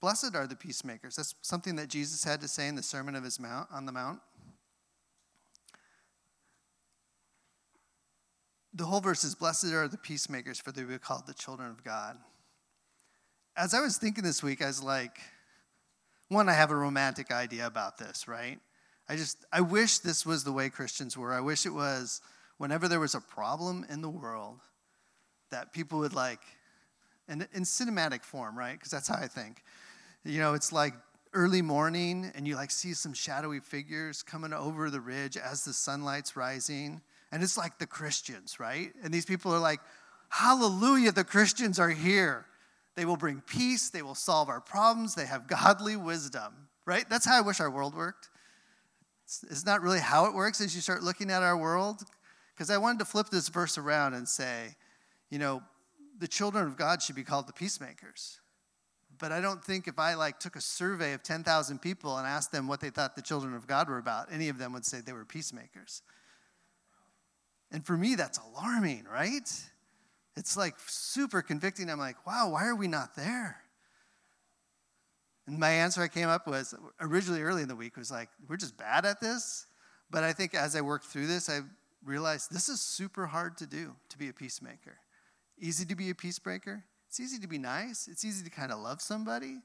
Blessed 0.00 0.34
are 0.34 0.46
the 0.46 0.56
peacemakers. 0.56 1.16
That's 1.16 1.34
something 1.42 1.76
that 1.76 1.88
Jesus 1.88 2.22
had 2.22 2.40
to 2.42 2.48
say 2.48 2.68
in 2.68 2.74
the 2.74 2.82
Sermon 2.82 3.14
of 3.14 3.24
his 3.24 3.40
Mount 3.40 3.68
on 3.72 3.86
the 3.86 3.92
Mount. 3.92 4.20
The 8.74 8.84
whole 8.84 9.00
verse 9.00 9.24
is 9.24 9.34
Blessed 9.34 9.72
are 9.72 9.88
the 9.88 9.96
peacemakers, 9.96 10.60
for 10.60 10.70
they 10.70 10.82
will 10.82 10.92
be 10.92 10.98
called 10.98 11.26
the 11.26 11.34
children 11.34 11.70
of 11.70 11.82
God. 11.82 12.18
As 13.56 13.72
I 13.72 13.80
was 13.80 13.96
thinking 13.96 14.22
this 14.22 14.42
week, 14.42 14.62
I 14.62 14.66
was 14.66 14.82
like, 14.82 15.18
one, 16.28 16.48
I 16.48 16.52
have 16.52 16.70
a 16.70 16.76
romantic 16.76 17.30
idea 17.30 17.66
about 17.66 17.96
this, 17.96 18.28
right? 18.28 18.58
I 19.08 19.16
just, 19.16 19.46
I 19.52 19.62
wish 19.62 19.98
this 19.98 20.26
was 20.26 20.44
the 20.44 20.52
way 20.52 20.68
Christians 20.68 21.16
were. 21.16 21.32
I 21.32 21.40
wish 21.40 21.64
it 21.64 21.72
was 21.72 22.20
whenever 22.58 22.88
there 22.88 23.00
was 23.00 23.14
a 23.14 23.20
problem 23.20 23.86
in 23.88 24.02
the 24.02 24.10
world 24.10 24.60
that 25.50 25.72
people 25.72 26.00
would 26.00 26.14
like, 26.14 26.40
in, 27.28 27.46
in 27.52 27.62
cinematic 27.62 28.24
form, 28.24 28.56
right? 28.58 28.72
Because 28.72 28.90
that's 28.90 29.08
how 29.08 29.16
I 29.16 29.26
think. 29.26 29.62
You 30.24 30.40
know, 30.40 30.54
it's 30.54 30.72
like 30.72 30.94
early 31.32 31.62
morning 31.62 32.30
and 32.34 32.46
you 32.48 32.56
like 32.56 32.70
see 32.70 32.94
some 32.94 33.12
shadowy 33.12 33.60
figures 33.60 34.22
coming 34.22 34.52
over 34.52 34.90
the 34.90 35.00
ridge 35.00 35.36
as 35.36 35.64
the 35.64 35.72
sunlight's 35.72 36.34
rising 36.34 37.02
And 37.30 37.42
it's 37.42 37.58
like 37.58 37.78
the 37.78 37.86
Christians, 37.86 38.58
right? 38.58 38.92
And 39.02 39.12
these 39.12 39.26
people 39.26 39.52
are 39.52 39.58
like, 39.58 39.80
Hallelujah, 40.28 41.12
the 41.12 41.24
Christians 41.24 41.78
are 41.78 41.90
here. 41.90 42.46
They 42.96 43.04
will 43.04 43.16
bring 43.16 43.42
peace, 43.42 43.90
they 43.90 44.02
will 44.02 44.14
solve 44.14 44.48
our 44.48 44.60
problems, 44.60 45.14
they 45.14 45.26
have 45.26 45.46
godly 45.48 45.96
wisdom, 45.96 46.68
right? 46.84 47.08
That's 47.08 47.26
how 47.26 47.36
I 47.36 47.42
wish 47.42 47.60
our 47.60 47.70
world 47.70 47.94
worked. 47.94 48.30
It's, 49.24 49.44
it's 49.50 49.66
not 49.66 49.82
really 49.82 50.00
how 50.00 50.26
it 50.26 50.34
works 50.34 50.60
as 50.60 50.74
you 50.74 50.80
start 50.80 51.02
looking 51.02 51.30
at 51.30 51.42
our 51.42 51.56
world. 51.56 52.02
Because 52.54 52.70
I 52.70 52.78
wanted 52.78 53.00
to 53.00 53.04
flip 53.04 53.28
this 53.28 53.48
verse 53.48 53.76
around 53.76 54.14
and 54.14 54.26
say, 54.26 54.76
you 55.28 55.38
know, 55.38 55.62
the 56.18 56.28
children 56.28 56.66
of 56.66 56.76
God 56.76 57.02
should 57.02 57.16
be 57.16 57.24
called 57.24 57.46
the 57.46 57.52
peacemakers. 57.52 58.40
But 59.18 59.32
I 59.32 59.40
don't 59.40 59.64
think 59.64 59.88
if 59.88 59.98
I 59.98 60.14
like 60.14 60.38
took 60.38 60.56
a 60.56 60.60
survey 60.60 61.12
of 61.12 61.22
10,000 61.22 61.80
people 61.80 62.16
and 62.18 62.26
asked 62.26 62.52
them 62.52 62.68
what 62.68 62.80
they 62.80 62.90
thought 62.90 63.16
the 63.16 63.22
children 63.22 63.54
of 63.54 63.66
God 63.66 63.88
were 63.88 63.98
about, 63.98 64.28
any 64.30 64.48
of 64.48 64.58
them 64.58 64.72
would 64.72 64.84
say 64.84 65.00
they 65.00 65.12
were 65.12 65.24
peacemakers. 65.24 66.02
And 67.72 67.84
for 67.84 67.96
me, 67.96 68.14
that's 68.14 68.38
alarming, 68.38 69.04
right? 69.10 69.50
It's 70.36 70.56
like 70.56 70.74
super 70.86 71.40
convicting. 71.42 71.90
I'm 71.90 71.98
like, 71.98 72.26
wow, 72.26 72.50
why 72.50 72.66
are 72.66 72.76
we 72.76 72.88
not 72.88 73.16
there? 73.16 73.62
And 75.46 75.58
my 75.58 75.70
answer 75.70 76.02
I 76.02 76.08
came 76.08 76.28
up 76.28 76.46
with 76.46 76.74
originally 77.00 77.42
early 77.42 77.62
in 77.62 77.68
the 77.68 77.76
week 77.76 77.96
was 77.96 78.10
like, 78.10 78.28
we're 78.48 78.56
just 78.56 78.76
bad 78.76 79.06
at 79.06 79.20
this. 79.20 79.66
But 80.10 80.24
I 80.24 80.32
think 80.32 80.54
as 80.54 80.76
I 80.76 80.80
worked 80.80 81.06
through 81.06 81.26
this, 81.26 81.48
I 81.48 81.60
realized 82.04 82.52
this 82.52 82.68
is 82.68 82.80
super 82.80 83.26
hard 83.26 83.56
to 83.58 83.66
do 83.66 83.94
to 84.10 84.18
be 84.18 84.28
a 84.28 84.32
peacemaker. 84.32 84.98
Easy 85.58 85.84
to 85.86 85.94
be 85.94 86.10
a 86.10 86.14
peacemaker. 86.14 86.84
It's 87.08 87.20
easy 87.20 87.38
to 87.38 87.46
be 87.46 87.58
nice. 87.58 88.08
It's 88.08 88.24
easy 88.24 88.44
to 88.44 88.50
kind 88.50 88.70
of 88.70 88.78
love 88.78 89.00
somebody. 89.00 89.58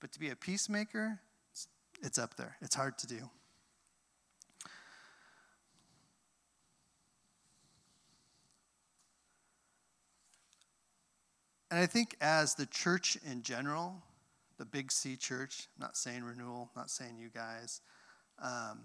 But 0.00 0.12
to 0.12 0.20
be 0.20 0.30
a 0.30 0.36
peacemaker, 0.36 1.20
it's, 1.52 1.68
it's 2.02 2.18
up 2.18 2.36
there. 2.36 2.56
It's 2.60 2.74
hard 2.74 2.98
to 2.98 3.06
do. 3.06 3.30
And 11.70 11.82
I 11.82 11.86
think 11.86 12.16
as 12.20 12.54
the 12.54 12.66
church 12.66 13.18
in 13.28 13.42
general, 13.42 13.96
the 14.58 14.64
Big 14.64 14.92
C 14.92 15.16
church, 15.16 15.68
I'm 15.76 15.82
not 15.82 15.96
saying 15.96 16.22
renewal, 16.22 16.70
not 16.76 16.88
saying 16.88 17.16
you 17.18 17.30
guys, 17.34 17.80
um, 18.40 18.80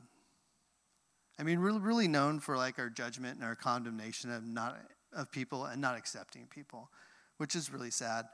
I 1.39 1.44
mean, 1.44 1.62
we're 1.62 1.78
really 1.78 2.08
known 2.08 2.39
for 2.39 2.58
like 2.58 2.80
our 2.80 2.89
judgment 2.89 3.36
and 3.36 3.46
our 3.46 3.56
condemnation 3.56 4.32
of 4.32 4.44
not 4.44 4.78
of 5.13 5.32
people 5.32 5.66
and 5.66 5.82
not 5.82 5.98
accepting 5.98 6.48
people, 6.48 6.89
which 7.38 7.56
is 7.56 7.72
really 7.72 7.92
sad. 7.92 8.25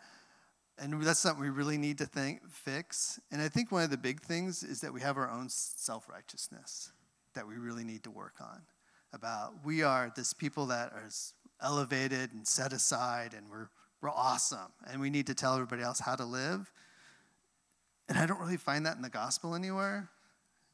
And 0.77 1.01
that's 1.01 1.19
something 1.19 1.41
we 1.41 1.49
really 1.49 1.77
need 1.77 1.97
to 1.99 2.05
think 2.05 2.41
fix. 2.49 3.19
And 3.31 3.41
I 3.41 3.47
think 3.47 3.71
one 3.71 3.83
of 3.83 3.89
the 3.89 3.97
big 3.97 4.21
things 4.21 4.61
is 4.63 4.81
that 4.81 4.93
we 4.93 5.01
have 5.01 5.17
our 5.17 5.29
own 5.29 5.47
self 5.49 6.09
righteousness 6.09 6.91
that 7.33 7.47
we 7.47 7.55
really 7.55 7.83
need 7.83 8.03
to 8.03 8.11
work 8.11 8.35
on. 8.41 8.61
About 9.13 9.53
we 9.63 9.83
are 9.83 10.11
this 10.15 10.33
people 10.33 10.65
that 10.67 10.91
are 10.91 11.09
elevated 11.61 12.33
and 12.33 12.45
set 12.45 12.73
aside, 12.73 13.33
and 13.33 13.49
we're 13.49 13.69
we're 14.01 14.09
awesome, 14.09 14.71
and 14.87 14.99
we 14.99 15.09
need 15.09 15.27
to 15.27 15.33
tell 15.33 15.53
everybody 15.53 15.81
else 15.81 15.99
how 15.99 16.15
to 16.15 16.25
live. 16.25 16.71
And 18.09 18.17
I 18.17 18.25
don't 18.25 18.39
really 18.39 18.57
find 18.57 18.85
that 18.85 18.97
in 18.97 19.01
the 19.01 19.09
gospel 19.09 19.55
anywhere. 19.55 20.09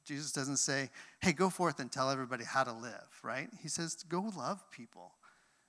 Jesus 0.04 0.32
doesn't 0.32 0.58
say, 0.58 0.90
hey, 1.22 1.32
go 1.32 1.50
forth 1.50 1.80
and 1.80 1.92
tell 1.92 2.10
everybody 2.10 2.44
how 2.44 2.64
to 2.64 2.74
live, 2.74 3.22
right? 3.24 3.48
He 3.62 3.70
says, 3.70 4.04
go 4.10 4.32
love 4.36 4.70
people 4.72 5.14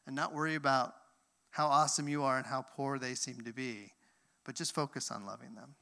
and 0.07 0.17
not 0.17 0.35
worry 0.35 0.55
about 0.55 0.95
how 1.51 1.67
awesome 1.67 2.09
you 2.09 2.23
are 2.23 2.37
and 2.37 2.47
how 2.47 2.63
poor 2.63 2.99
they 2.99 3.15
seem 3.15 3.43
to 3.43 3.53
be, 3.53 3.93
but 4.45 4.55
just 4.55 4.75
focus 4.75 5.11
on 5.11 5.27
loving 5.27 5.55
them. 5.55 5.75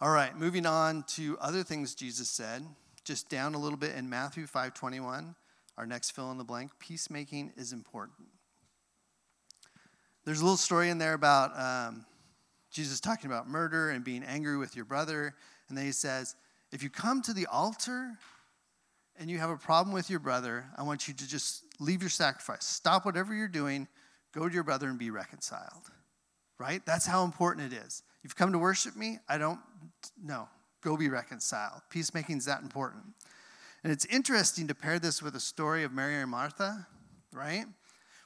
All 0.00 0.10
right, 0.10 0.36
moving 0.36 0.66
on 0.66 1.04
to 1.08 1.38
other 1.40 1.62
things 1.62 1.94
Jesus 1.94 2.28
said, 2.28 2.64
just 3.04 3.28
down 3.28 3.54
a 3.54 3.58
little 3.58 3.78
bit 3.78 3.94
in 3.94 4.08
Matthew 4.08 4.46
5:21, 4.46 5.34
our 5.78 5.86
next 5.86 6.10
fill 6.10 6.30
in 6.30 6.38
the 6.38 6.44
blank, 6.44 6.72
peacemaking 6.78 7.52
is 7.56 7.72
important. 7.72 8.28
There's 10.24 10.40
a 10.40 10.44
little 10.44 10.56
story 10.56 10.90
in 10.90 10.98
there 10.98 11.14
about 11.14 11.58
um, 11.58 12.04
Jesus 12.70 13.00
talking 13.00 13.30
about 13.30 13.48
murder 13.48 13.90
and 13.90 14.04
being 14.04 14.24
angry 14.24 14.56
with 14.56 14.74
your 14.74 14.84
brother 14.84 15.34
and 15.68 15.76
then 15.76 15.84
he 15.84 15.92
says, 15.92 16.36
if 16.72 16.82
you 16.82 16.90
come 16.90 17.22
to 17.22 17.32
the 17.32 17.46
altar 17.46 18.12
and 19.18 19.30
you 19.30 19.38
have 19.38 19.50
a 19.50 19.56
problem 19.56 19.94
with 19.94 20.10
your 20.10 20.20
brother, 20.20 20.66
I 20.76 20.82
want 20.82 21.08
you 21.08 21.14
to 21.14 21.28
just 21.28 21.64
leave 21.80 22.02
your 22.02 22.10
sacrifice. 22.10 22.64
Stop 22.64 23.04
whatever 23.04 23.34
you're 23.34 23.48
doing, 23.48 23.88
go 24.32 24.48
to 24.48 24.54
your 24.54 24.64
brother 24.64 24.88
and 24.88 24.98
be 24.98 25.10
reconciled. 25.10 25.90
Right? 26.58 26.84
That's 26.86 27.06
how 27.06 27.24
important 27.24 27.72
it 27.72 27.76
is. 27.76 28.02
You've 28.22 28.36
come 28.36 28.52
to 28.52 28.58
worship 28.58 28.96
me, 28.96 29.18
I 29.28 29.38
don't, 29.38 29.60
no, 30.22 30.48
go 30.82 30.96
be 30.96 31.08
reconciled. 31.08 31.82
Peacemaking 31.90 32.38
is 32.38 32.46
that 32.46 32.62
important. 32.62 33.04
And 33.84 33.92
it's 33.92 34.06
interesting 34.06 34.66
to 34.68 34.74
pair 34.74 34.98
this 34.98 35.22
with 35.22 35.36
a 35.36 35.40
story 35.40 35.84
of 35.84 35.92
Mary 35.92 36.16
and 36.16 36.30
Martha, 36.30 36.86
right? 37.32 37.66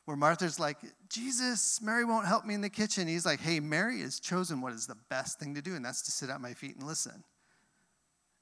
Where 0.05 0.17
Martha's 0.17 0.59
like, 0.59 0.79
Jesus, 1.09 1.81
Mary 1.83 2.05
won't 2.05 2.27
help 2.27 2.47
me 2.47 2.55
in 2.55 2.61
the 2.61 2.71
kitchen. 2.71 3.07
He's 3.09 3.27
like, 3.27 3.41
hey, 3.41 3.61
Mary 3.61 4.01
has 4.01 4.21
chosen 4.21 4.61
what 4.61 4.73
is 4.73 4.87
the 4.87 4.97
best 5.11 5.39
thing 5.39 5.55
to 5.55 5.63
do, 5.63 5.75
and 5.75 5.85
that's 5.85 6.03
to 6.03 6.11
sit 6.11 6.31
at 6.31 6.41
my 6.41 6.55
feet 6.55 6.77
and 6.77 6.87
listen. 6.87 7.25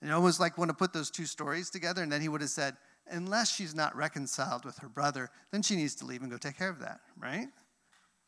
And 0.01 0.13
almost 0.13 0.41
like 0.41 0.59
want 0.59 0.71
to 0.71 0.77
put 0.77 0.93
those 0.93 1.11
two 1.11 1.27
stories 1.27 1.71
together, 1.71 2.03
and 2.03 2.13
then 2.13 2.21
he 2.21 2.29
would 2.29 2.41
have 2.41 2.51
said, 2.51 2.77
unless 3.11 3.53
she's 3.55 3.75
not 3.75 3.97
reconciled 3.97 4.65
with 4.65 4.79
her 4.79 4.89
brother, 4.89 5.31
then 5.51 5.63
she 5.63 5.75
needs 5.75 5.95
to 5.97 6.07
leave 6.07 6.23
and 6.23 6.31
go 6.31 6.37
take 6.37 6.57
care 6.57 6.69
of 6.69 6.79
that, 6.81 7.01
right? 7.19 7.49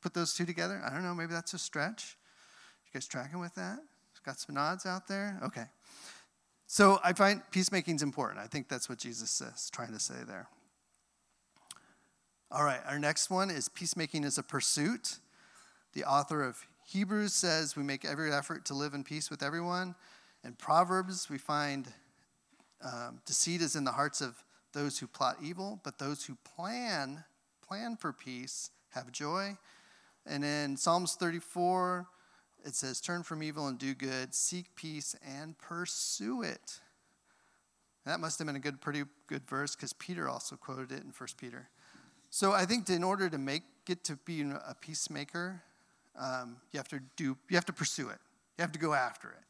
Put 0.03 0.15
those 0.15 0.35
two 0.35 0.47
together. 0.47 0.83
I 0.85 0.93
don't 0.93 1.03
know, 1.03 1.15
maybe 1.15 1.33
that's 1.33 1.55
a 1.55 1.59
stretch. 1.59 2.17
You 2.87 2.93
guys 2.95 3.07
tracking 3.07 3.39
with 3.39 3.55
that? 3.55 3.79
Got 4.25 4.39
some 4.39 4.55
nods 4.55 4.85
out 4.85 5.09
there? 5.09 5.41
Okay. 5.43 5.65
So 6.67 7.01
I 7.03 7.15
find 7.15 7.43
peacemaking 7.51 7.97
is 7.97 8.03
important. 8.03 8.39
I 8.39 8.47
think 8.47 8.69
that's 8.69 8.89
what 8.89 8.99
Jesus 8.99 9.41
is 9.41 9.71
trying 9.71 9.93
to 9.93 9.99
say 9.99 10.15
there. 10.27 10.47
All 12.51 12.65
right, 12.65 12.81
our 12.87 12.99
next 12.99 13.31
one 13.31 13.51
is 13.51 13.69
peacemaking 13.69 14.25
is 14.25 14.37
a 14.37 14.43
pursuit. 14.43 15.21
The 15.95 16.05
author 16.05 16.43
of 16.43 16.59
Hebrews 16.87 17.33
says 17.33 17.77
we 17.77 17.83
make 17.83 18.05
every 18.05 18.33
effort 18.33 18.65
to 18.67 18.75
live 18.75 18.93
in 18.93 19.05
peace 19.05 19.31
with 19.31 19.43
everyone. 19.43 19.95
In 20.45 20.55
Proverbs, 20.55 21.29
we 21.29 21.39
find 21.39 21.87
um, 22.83 23.21
deceit 23.27 23.61
is 23.61 23.77
in 23.77 23.85
the 23.85 23.93
hearts 23.93 24.21
of 24.21 24.43
those 24.73 24.99
who 24.99 25.07
plot 25.07 25.37
evil, 25.43 25.81
but 25.85 25.99
those 25.99 26.25
who 26.25 26.37
plan, 26.57 27.25
plan 27.67 27.97
for 27.97 28.13
peace, 28.13 28.71
have 28.91 29.13
joy. 29.13 29.57
And 30.27 30.45
in 30.45 30.77
Psalms 30.77 31.15
34, 31.15 32.07
it 32.65 32.75
says, 32.75 33.01
Turn 33.01 33.23
from 33.23 33.43
evil 33.43 33.67
and 33.67 33.79
do 33.79 33.95
good, 33.95 34.35
seek 34.35 34.75
peace 34.75 35.15
and 35.27 35.59
pursue 35.59 36.43
it. 36.43 36.81
And 38.05 38.13
that 38.13 38.21
must 38.21 38.39
have 38.39 38.47
been 38.47 38.57
a 38.57 38.61
good, 38.61 38.81
pretty 38.81 39.03
good 39.27 39.47
verse 39.49 39.75
because 39.75 39.93
Peter 39.93 40.29
also 40.29 40.57
quoted 40.57 40.93
it 40.93 41.03
in 41.03 41.13
1 41.17 41.29
Peter. 41.37 41.69
So 42.31 42.53
I 42.53 42.65
think 42.65 42.89
in 42.89 43.05
order 43.05 43.29
to 43.29 43.39
make 43.39 43.63
get 43.85 44.05
to 44.05 44.17
be 44.17 44.43
a 44.43 44.75
peacemaker, 44.81 45.63
um, 46.19 46.57
you 46.73 46.79
have 46.79 46.89
to 46.89 47.01
do 47.17 47.37
you 47.49 47.57
have 47.57 47.67
to 47.67 47.73
pursue 47.73 48.09
it. 48.09 48.19
You 48.57 48.63
have 48.63 48.73
to 48.73 48.79
go 48.79 48.95
after 48.95 49.29
it. 49.31 49.50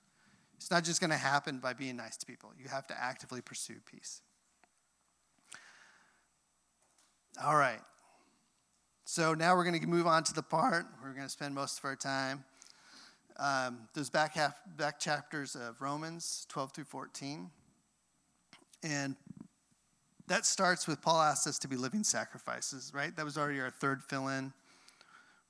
It's 0.61 0.71
not 0.71 0.85
just 0.85 1.01
going 1.01 1.11
to 1.11 1.17
happen 1.17 1.59
by 1.59 1.73
being 1.73 1.97
nice 1.97 2.19
to 2.19 2.27
people. 2.27 2.51
You 2.63 2.69
have 2.69 2.87
to 2.89 2.95
actively 3.03 3.41
pursue 3.41 3.77
peace. 3.91 4.21
All 7.43 7.57
right. 7.57 7.81
So 9.07 9.33
now 9.33 9.57
we're 9.57 9.65
going 9.65 9.81
to 9.81 9.87
move 9.87 10.07
on 10.07 10.23
to 10.25 10.35
the 10.35 10.43
part 10.43 10.85
we're 11.03 11.15
going 11.15 11.25
to 11.25 11.31
spend 11.31 11.55
most 11.55 11.79
of 11.79 11.87
our 11.87 11.97
time. 11.97 12.45
Um, 13.39 13.89
those 13.95 14.11
back 14.11 14.35
half 14.35 14.55
back 14.77 15.01
chapters 15.01 15.57
of 15.57 15.81
Romans 15.81 16.47
12 16.51 16.73
through 16.73 16.85
14, 16.85 17.49
and 18.83 19.17
that 20.27 20.45
starts 20.45 20.87
with 20.87 21.01
Paul 21.01 21.23
asks 21.23 21.47
us 21.47 21.59
to 21.61 21.69
be 21.69 21.77
living 21.77 22.05
sacrifices. 22.05 22.93
Right. 22.95 23.17
That 23.17 23.25
was 23.25 23.39
already 23.39 23.61
our 23.61 23.71
third 23.71 24.03
fill 24.03 24.29
in. 24.29 24.53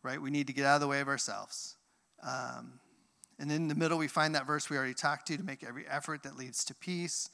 Right. 0.05 0.23
We 0.23 0.31
need 0.31 0.47
to 0.47 0.53
get 0.53 0.67
out 0.67 0.77
of 0.77 0.81
the 0.83 0.87
way 0.87 1.01
of 1.01 1.09
ourselves. 1.09 1.75
Um, 2.23 2.79
and 3.41 3.51
in 3.51 3.69
the 3.69 3.75
middle, 3.75 3.97
we 3.97 4.07
find 4.07 4.35
that 4.35 4.47
verse 4.47 4.69
we 4.69 4.77
already 4.77 4.93
talked 4.93 5.27
to 5.29 5.37
to 5.39 5.43
make 5.43 5.65
every 5.65 5.87
effort 5.89 6.23
that 6.25 6.37
leads 6.37 6.63
to 6.67 6.75
peace. 6.75 7.31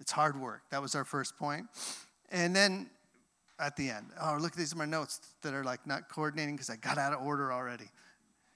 It's 0.00 0.10
hard 0.10 0.38
work. 0.38 0.62
That 0.70 0.82
was 0.82 0.96
our 0.96 1.04
first 1.04 1.38
point. 1.38 1.66
And 2.30 2.56
then 2.56 2.90
at 3.60 3.76
the 3.76 3.88
end, 3.88 4.06
oh, 4.20 4.36
look, 4.40 4.52
at 4.52 4.58
these 4.58 4.74
are 4.74 4.76
my 4.76 4.84
notes 4.84 5.20
that 5.42 5.54
are 5.54 5.62
like 5.62 5.86
not 5.86 6.08
coordinating 6.08 6.56
because 6.56 6.70
I 6.70 6.76
got 6.76 6.98
out 6.98 7.12
of 7.12 7.24
order 7.24 7.52
already. 7.52 7.88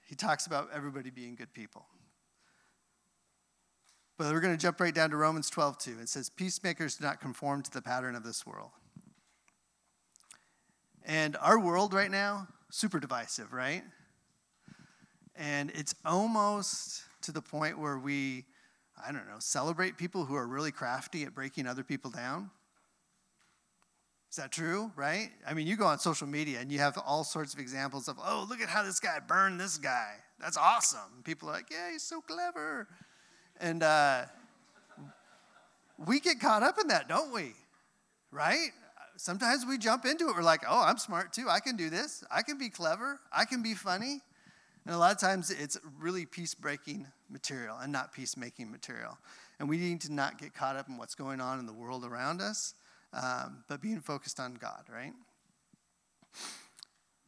He 0.07 0.15
talks 0.15 0.45
about 0.45 0.67
everybody 0.75 1.09
being 1.09 1.35
good 1.35 1.53
people. 1.53 1.85
But 4.17 4.33
we're 4.33 4.41
going 4.41 4.53
to 4.53 4.61
jump 4.61 4.81
right 4.81 4.93
down 4.93 5.11
to 5.11 5.15
Romans 5.15 5.49
12, 5.49 5.77
2. 5.77 5.91
It 6.01 6.09
says, 6.09 6.29
Peacemakers 6.29 6.97
do 6.97 7.05
not 7.05 7.21
conform 7.21 7.61
to 7.63 7.71
the 7.71 7.81
pattern 7.81 8.15
of 8.15 8.25
this 8.25 8.45
world. 8.45 8.71
And 11.05 11.37
our 11.37 11.57
world 11.57 11.93
right 11.93 12.11
now, 12.11 12.49
super 12.69 12.99
divisive, 12.99 13.53
right? 13.53 13.83
And 15.39 15.71
it's 15.73 15.95
almost 16.05 17.03
to 17.21 17.31
the 17.31 17.41
point 17.41 17.79
where 17.79 17.97
we, 17.97 18.45
I 19.03 19.11
don't 19.11 19.27
know, 19.27 19.39
celebrate 19.39 19.97
people 19.97 20.25
who 20.25 20.35
are 20.35 20.45
really 20.45 20.71
crafty 20.71 21.23
at 21.23 21.33
breaking 21.33 21.65
other 21.65 21.83
people 21.83 22.11
down. 22.11 22.51
Is 24.29 24.35
that 24.35 24.51
true, 24.51 24.91
right? 24.95 25.29
I 25.47 25.55
mean, 25.55 25.65
you 25.65 25.75
go 25.75 25.85
on 25.85 25.97
social 25.97 26.27
media 26.27 26.59
and 26.59 26.71
you 26.71 26.77
have 26.77 26.99
all 27.03 27.23
sorts 27.23 27.55
of 27.55 27.59
examples 27.59 28.07
of, 28.07 28.17
oh, 28.23 28.45
look 28.47 28.61
at 28.61 28.69
how 28.69 28.83
this 28.83 28.99
guy 28.99 29.17
burned 29.25 29.59
this 29.59 29.79
guy. 29.79 30.11
That's 30.39 30.57
awesome. 30.57 31.23
people 31.23 31.49
are 31.49 31.53
like, 31.53 31.71
yeah, 31.71 31.91
he's 31.91 32.03
so 32.03 32.21
clever. 32.21 32.87
And 33.59 33.81
uh, 33.81 34.25
we 36.05 36.19
get 36.19 36.39
caught 36.39 36.61
up 36.61 36.79
in 36.79 36.89
that, 36.89 37.07
don't 37.07 37.33
we? 37.33 37.53
right? 38.31 38.69
Sometimes 39.17 39.65
we 39.65 39.77
jump 39.77 40.05
into 40.05 40.29
it. 40.29 40.35
We're 40.35 40.43
like, 40.43 40.61
oh, 40.67 40.83
I'm 40.85 40.97
smart 40.97 41.33
too. 41.33 41.47
I 41.49 41.59
can 41.59 41.75
do 41.75 41.89
this. 41.89 42.23
I 42.31 42.41
can 42.41 42.57
be 42.57 42.69
clever. 42.69 43.19
I 43.33 43.45
can 43.45 43.61
be 43.61 43.73
funny. 43.73 44.21
And 44.85 44.95
a 44.95 44.97
lot 44.97 45.11
of 45.11 45.19
times 45.19 45.51
it's 45.51 45.77
really 45.99 46.25
peace 46.25 46.53
breaking 46.53 47.07
material 47.29 47.77
and 47.77 47.91
not 47.91 48.13
peacemaking 48.13 48.71
material. 48.71 49.17
And 49.59 49.69
we 49.69 49.77
need 49.77 50.01
to 50.01 50.13
not 50.13 50.39
get 50.39 50.53
caught 50.53 50.75
up 50.75 50.87
in 50.89 50.97
what's 50.97 51.15
going 51.15 51.41
on 51.41 51.59
in 51.59 51.65
the 51.65 51.73
world 51.73 52.05
around 52.05 52.41
us, 52.41 52.73
um, 53.13 53.63
but 53.67 53.81
being 53.81 53.99
focused 53.99 54.39
on 54.39 54.55
God, 54.55 54.83
right? 54.91 55.13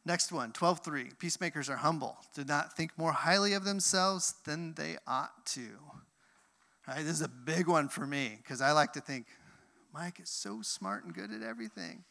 Next 0.04 0.32
one, 0.32 0.52
12.3. 0.52 1.18
Peacemakers 1.18 1.68
are 1.68 1.76
humble, 1.76 2.16
do 2.34 2.44
not 2.44 2.76
think 2.76 2.90
more 2.96 3.12
highly 3.12 3.52
of 3.52 3.64
themselves 3.64 4.34
than 4.44 4.74
they 4.74 4.96
ought 5.06 5.46
to. 5.46 5.68
Right, 6.88 7.04
this 7.04 7.12
is 7.12 7.22
a 7.22 7.28
big 7.28 7.68
one 7.68 7.88
for 7.88 8.06
me 8.06 8.38
because 8.42 8.60
I 8.60 8.72
like 8.72 8.94
to 8.94 9.00
think, 9.00 9.26
Mike 9.94 10.18
is 10.20 10.30
so 10.30 10.62
smart 10.62 11.04
and 11.04 11.14
good 11.14 11.30
at 11.30 11.42
everything. 11.42 12.02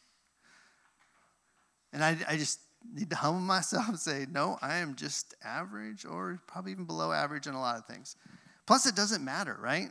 And 1.92 2.02
I, 2.02 2.16
I 2.26 2.36
just 2.38 2.60
need 2.92 3.10
to 3.10 3.16
humble 3.16 3.40
myself 3.40 3.88
and 3.88 3.98
say, 3.98 4.26
no, 4.30 4.58
I 4.62 4.76
am 4.76 4.94
just 4.94 5.34
average 5.44 6.04
or 6.04 6.40
probably 6.46 6.72
even 6.72 6.84
below 6.84 7.12
average 7.12 7.46
in 7.46 7.54
a 7.54 7.60
lot 7.60 7.76
of 7.76 7.86
things. 7.86 8.16
Plus, 8.66 8.86
it 8.86 8.94
doesn't 8.94 9.24
matter, 9.24 9.56
right? 9.60 9.88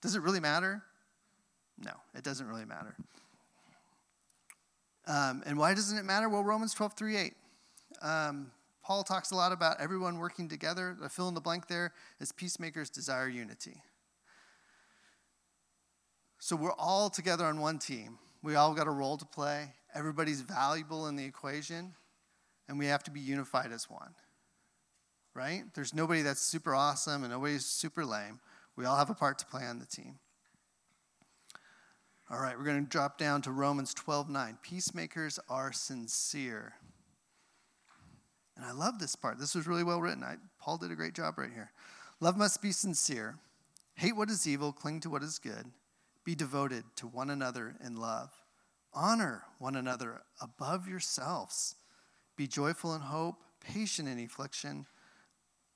Does 0.00 0.14
it 0.14 0.22
really 0.22 0.40
matter? 0.40 0.82
No, 1.78 1.92
it 2.14 2.22
doesn't 2.22 2.46
really 2.46 2.64
matter. 2.64 2.94
Um, 5.06 5.42
and 5.46 5.58
why 5.58 5.74
doesn't 5.74 5.98
it 5.98 6.04
matter? 6.04 6.28
Well, 6.28 6.44
Romans 6.44 6.74
12, 6.74 6.94
3, 6.94 7.16
8. 7.16 7.34
Um, 8.02 8.50
Paul 8.84 9.04
talks 9.04 9.30
a 9.30 9.36
lot 9.36 9.52
about 9.52 9.80
everyone 9.80 10.18
working 10.18 10.48
together. 10.48 10.96
The 11.00 11.08
fill 11.08 11.28
in 11.28 11.34
the 11.34 11.40
blank 11.40 11.68
there 11.68 11.92
is 12.20 12.32
peacemakers 12.32 12.90
desire 12.90 13.28
unity. 13.28 13.82
So 16.38 16.56
we're 16.56 16.72
all 16.72 17.08
together 17.08 17.44
on 17.44 17.60
one 17.60 17.78
team. 17.78 18.18
We 18.42 18.56
all 18.56 18.74
got 18.74 18.88
a 18.88 18.90
role 18.90 19.16
to 19.16 19.24
play. 19.24 19.72
Everybody's 19.94 20.40
valuable 20.40 21.06
in 21.06 21.14
the 21.14 21.24
equation, 21.24 21.94
and 22.68 22.78
we 22.78 22.86
have 22.86 23.02
to 23.04 23.10
be 23.10 23.20
unified 23.20 23.72
as 23.72 23.90
one. 23.90 24.14
Right? 25.34 25.62
There's 25.74 25.94
nobody 25.94 26.22
that's 26.22 26.40
super 26.40 26.74
awesome 26.74 27.24
and 27.24 27.32
nobody's 27.32 27.64
super 27.64 28.04
lame. 28.04 28.40
We 28.76 28.84
all 28.84 28.96
have 28.96 29.10
a 29.10 29.14
part 29.14 29.38
to 29.38 29.46
play 29.46 29.64
on 29.64 29.78
the 29.78 29.86
team. 29.86 30.18
All 32.30 32.40
right, 32.40 32.56
we're 32.56 32.64
going 32.64 32.82
to 32.82 32.88
drop 32.88 33.18
down 33.18 33.42
to 33.42 33.50
Romans 33.50 33.92
12 33.92 34.30
9. 34.30 34.58
Peacemakers 34.62 35.38
are 35.50 35.72
sincere. 35.72 36.74
And 38.56 38.64
I 38.64 38.72
love 38.72 38.98
this 38.98 39.16
part. 39.16 39.38
This 39.38 39.54
was 39.54 39.66
really 39.66 39.84
well 39.84 40.00
written. 40.00 40.22
I, 40.22 40.36
Paul 40.58 40.78
did 40.78 40.90
a 40.90 40.96
great 40.96 41.14
job 41.14 41.38
right 41.38 41.52
here. 41.52 41.72
Love 42.20 42.36
must 42.36 42.62
be 42.62 42.72
sincere. 42.72 43.36
Hate 43.96 44.16
what 44.16 44.30
is 44.30 44.46
evil, 44.46 44.72
cling 44.72 45.00
to 45.00 45.10
what 45.10 45.22
is 45.22 45.38
good. 45.38 45.66
Be 46.24 46.34
devoted 46.34 46.84
to 46.96 47.06
one 47.06 47.30
another 47.30 47.74
in 47.84 47.96
love. 47.96 48.30
Honor 48.94 49.44
one 49.58 49.76
another 49.76 50.22
above 50.40 50.88
yourselves. 50.88 51.74
Be 52.36 52.46
joyful 52.46 52.94
in 52.94 53.00
hope, 53.00 53.36
patient 53.60 54.08
in 54.08 54.18
affliction, 54.18 54.86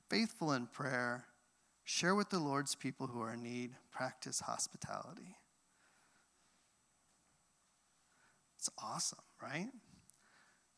faithful 0.09 0.53
in 0.53 0.67
prayer. 0.67 1.25
Share 1.85 2.15
with 2.15 2.31
the 2.31 2.39
Lord's 2.39 2.75
people 2.75 3.07
who 3.07 3.21
are 3.21 3.35
in 3.35 3.43
need. 3.43 3.73
Practice 3.91 4.41
hospitality. 4.41 5.37
It's 8.59 8.71
awesome, 8.83 9.21
right? 9.41 9.69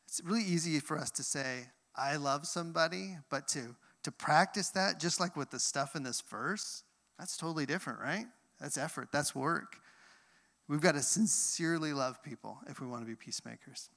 It's 0.07 0.21
really 0.23 0.43
easy 0.43 0.79
for 0.79 0.97
us 0.97 1.09
to 1.11 1.23
say, 1.23 1.69
I 1.95 2.17
love 2.17 2.45
somebody, 2.45 3.17
but 3.29 3.47
to, 3.49 3.75
to 4.03 4.11
practice 4.11 4.69
that, 4.69 4.99
just 4.99 5.19
like 5.19 5.35
with 5.35 5.49
the 5.49 5.59
stuff 5.59 5.95
in 5.95 6.03
this 6.03 6.21
verse, 6.21 6.83
that's 7.17 7.37
totally 7.37 7.65
different, 7.65 7.99
right? 7.99 8.25
That's 8.59 8.77
effort, 8.77 9.09
that's 9.11 9.33
work. 9.33 9.77
We've 10.67 10.81
got 10.81 10.93
to 10.93 11.01
sincerely 11.01 11.93
love 11.93 12.21
people 12.21 12.59
if 12.67 12.79
we 12.79 12.87
want 12.87 13.01
to 13.01 13.07
be 13.07 13.15
peacemakers. 13.15 13.89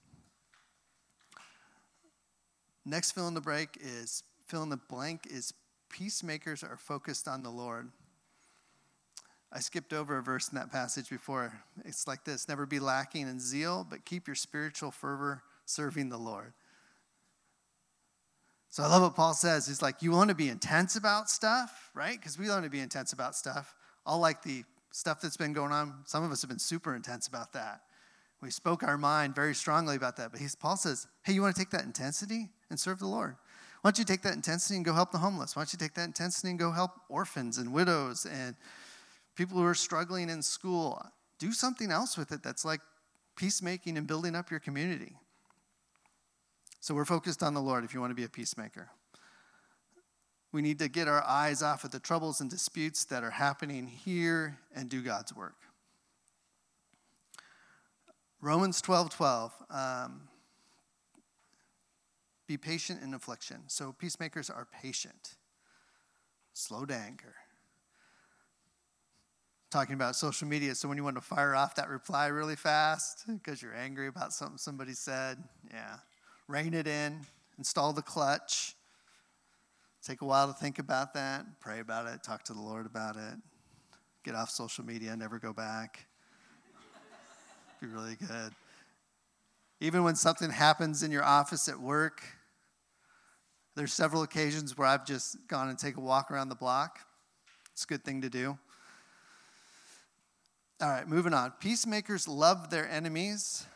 Next 2.84 3.12
fill 3.12 3.28
in 3.28 3.34
the 3.34 3.40
break 3.40 3.78
is 3.80 4.22
fill 4.46 4.62
in 4.62 4.68
the 4.68 4.76
blank 4.76 5.26
is 5.30 5.54
peacemakers 5.88 6.64
are 6.64 6.76
focused 6.76 7.28
on 7.28 7.42
the 7.42 7.50
Lord. 7.50 7.90
I 9.52 9.60
skipped 9.60 9.92
over 9.92 10.16
a 10.16 10.22
verse 10.22 10.48
in 10.48 10.56
that 10.56 10.72
passage 10.72 11.10
before. 11.10 11.52
It's 11.84 12.08
like 12.08 12.24
this 12.24 12.48
Never 12.48 12.66
be 12.66 12.80
lacking 12.80 13.28
in 13.28 13.38
zeal, 13.38 13.86
but 13.88 14.04
keep 14.04 14.26
your 14.26 14.34
spiritual 14.34 14.90
fervor 14.90 15.42
serving 15.66 16.08
the 16.08 16.18
Lord. 16.18 16.54
So 18.70 18.82
I 18.82 18.86
love 18.86 19.02
what 19.02 19.14
Paul 19.14 19.34
says. 19.34 19.66
He's 19.66 19.82
like, 19.82 20.02
You 20.02 20.12
want 20.12 20.30
to 20.30 20.34
be 20.34 20.48
intense 20.48 20.96
about 20.96 21.28
stuff, 21.28 21.90
right? 21.94 22.18
Because 22.18 22.38
we 22.38 22.48
want 22.48 22.64
to 22.64 22.70
be 22.70 22.80
intense 22.80 23.12
about 23.12 23.36
stuff. 23.36 23.74
All 24.06 24.18
like 24.18 24.42
the 24.42 24.64
stuff 24.90 25.20
that's 25.20 25.36
been 25.36 25.52
going 25.52 25.72
on, 25.72 26.02
some 26.06 26.24
of 26.24 26.32
us 26.32 26.40
have 26.40 26.48
been 26.48 26.58
super 26.58 26.96
intense 26.96 27.26
about 27.26 27.52
that. 27.52 27.82
We 28.40 28.50
spoke 28.50 28.82
our 28.82 28.98
mind 28.98 29.34
very 29.34 29.54
strongly 29.54 29.94
about 29.94 30.16
that. 30.16 30.32
But 30.32 30.40
he's, 30.40 30.54
Paul 30.54 30.76
says, 30.76 31.06
Hey, 31.22 31.34
you 31.34 31.42
want 31.42 31.54
to 31.54 31.60
take 31.60 31.70
that 31.70 31.84
intensity 31.84 32.48
and 32.72 32.80
serve 32.80 32.98
the 32.98 33.06
Lord? 33.06 33.36
Why 33.82 33.90
don't 33.90 33.98
you 33.98 34.04
take 34.04 34.22
that 34.22 34.34
intensity 34.34 34.76
and 34.76 34.84
go 34.84 34.94
help 34.94 35.12
the 35.12 35.18
homeless? 35.18 35.54
Why 35.54 35.60
don't 35.60 35.72
you 35.72 35.78
take 35.78 35.94
that 35.94 36.06
intensity 36.06 36.50
and 36.50 36.58
go 36.58 36.72
help 36.72 36.92
orphans 37.08 37.58
and 37.58 37.72
widows 37.72 38.26
and 38.26 38.56
people 39.36 39.58
who 39.58 39.64
are 39.64 39.74
struggling 39.74 40.30
in 40.30 40.42
school? 40.42 41.04
Do 41.38 41.52
something 41.52 41.90
else 41.90 42.16
with 42.16 42.32
it 42.32 42.42
that's 42.42 42.64
like 42.64 42.80
peacemaking 43.36 43.98
and 43.98 44.06
building 44.06 44.34
up 44.34 44.50
your 44.50 44.60
community. 44.60 45.12
So 46.80 46.94
we're 46.94 47.04
focused 47.04 47.42
on 47.42 47.54
the 47.54 47.60
Lord 47.60 47.84
if 47.84 47.92
you 47.92 48.00
want 48.00 48.12
to 48.12 48.16
be 48.16 48.24
a 48.24 48.28
peacemaker. 48.28 48.90
We 50.52 50.62
need 50.62 50.78
to 50.80 50.88
get 50.88 51.08
our 51.08 51.24
eyes 51.24 51.62
off 51.62 51.84
of 51.84 51.90
the 51.90 52.00
troubles 52.00 52.40
and 52.40 52.50
disputes 52.50 53.04
that 53.04 53.22
are 53.24 53.30
happening 53.30 53.86
here 53.86 54.58
and 54.74 54.88
do 54.88 55.02
God's 55.02 55.34
work. 55.34 55.56
Romans 58.40 58.80
12 58.80 59.10
12. 59.10 59.52
Um, 59.70 60.28
be 62.52 62.58
patient 62.58 63.02
in 63.02 63.14
affliction. 63.14 63.62
So 63.68 63.94
peacemakers 63.98 64.50
are 64.50 64.66
patient, 64.82 65.36
slow 66.52 66.84
to 66.84 66.94
anger. 66.94 67.34
Talking 69.70 69.94
about 69.94 70.16
social 70.16 70.46
media, 70.46 70.74
so 70.74 70.86
when 70.86 70.98
you 70.98 71.04
want 71.04 71.16
to 71.16 71.22
fire 71.22 71.54
off 71.54 71.76
that 71.76 71.88
reply 71.88 72.26
really 72.26 72.56
fast 72.56 73.24
because 73.26 73.62
you're 73.62 73.74
angry 73.74 74.06
about 74.06 74.34
something 74.34 74.58
somebody 74.58 74.92
said, 74.92 75.38
yeah, 75.70 75.96
rein 76.46 76.74
it 76.74 76.86
in, 76.86 77.20
install 77.56 77.94
the 77.94 78.02
clutch. 78.02 78.74
Take 80.04 80.20
a 80.20 80.26
while 80.26 80.48
to 80.48 80.52
think 80.52 80.78
about 80.78 81.14
that, 81.14 81.46
pray 81.58 81.80
about 81.80 82.06
it, 82.06 82.22
talk 82.22 82.44
to 82.44 82.52
the 82.52 82.60
Lord 82.60 82.84
about 82.84 83.16
it, 83.16 83.38
get 84.24 84.34
off 84.34 84.50
social 84.50 84.84
media, 84.84 85.16
never 85.16 85.38
go 85.38 85.54
back. 85.54 86.04
Be 87.80 87.86
really 87.86 88.16
good. 88.16 88.52
Even 89.80 90.04
when 90.04 90.16
something 90.16 90.50
happens 90.50 91.02
in 91.02 91.10
your 91.10 91.24
office 91.24 91.66
at 91.66 91.80
work, 91.80 92.22
there's 93.74 93.92
several 93.92 94.22
occasions 94.22 94.76
where 94.76 94.86
I've 94.86 95.06
just 95.06 95.36
gone 95.48 95.68
and 95.68 95.78
take 95.78 95.96
a 95.96 96.00
walk 96.00 96.30
around 96.30 96.48
the 96.48 96.54
block. 96.54 97.00
It's 97.72 97.84
a 97.84 97.86
good 97.86 98.04
thing 98.04 98.22
to 98.22 98.30
do. 98.30 98.58
All 100.80 100.88
right, 100.88 101.08
moving 101.08 101.32
on. 101.32 101.52
Peacemakers 101.60 102.26
love 102.26 102.70
their 102.70 102.88
enemies 102.88 103.66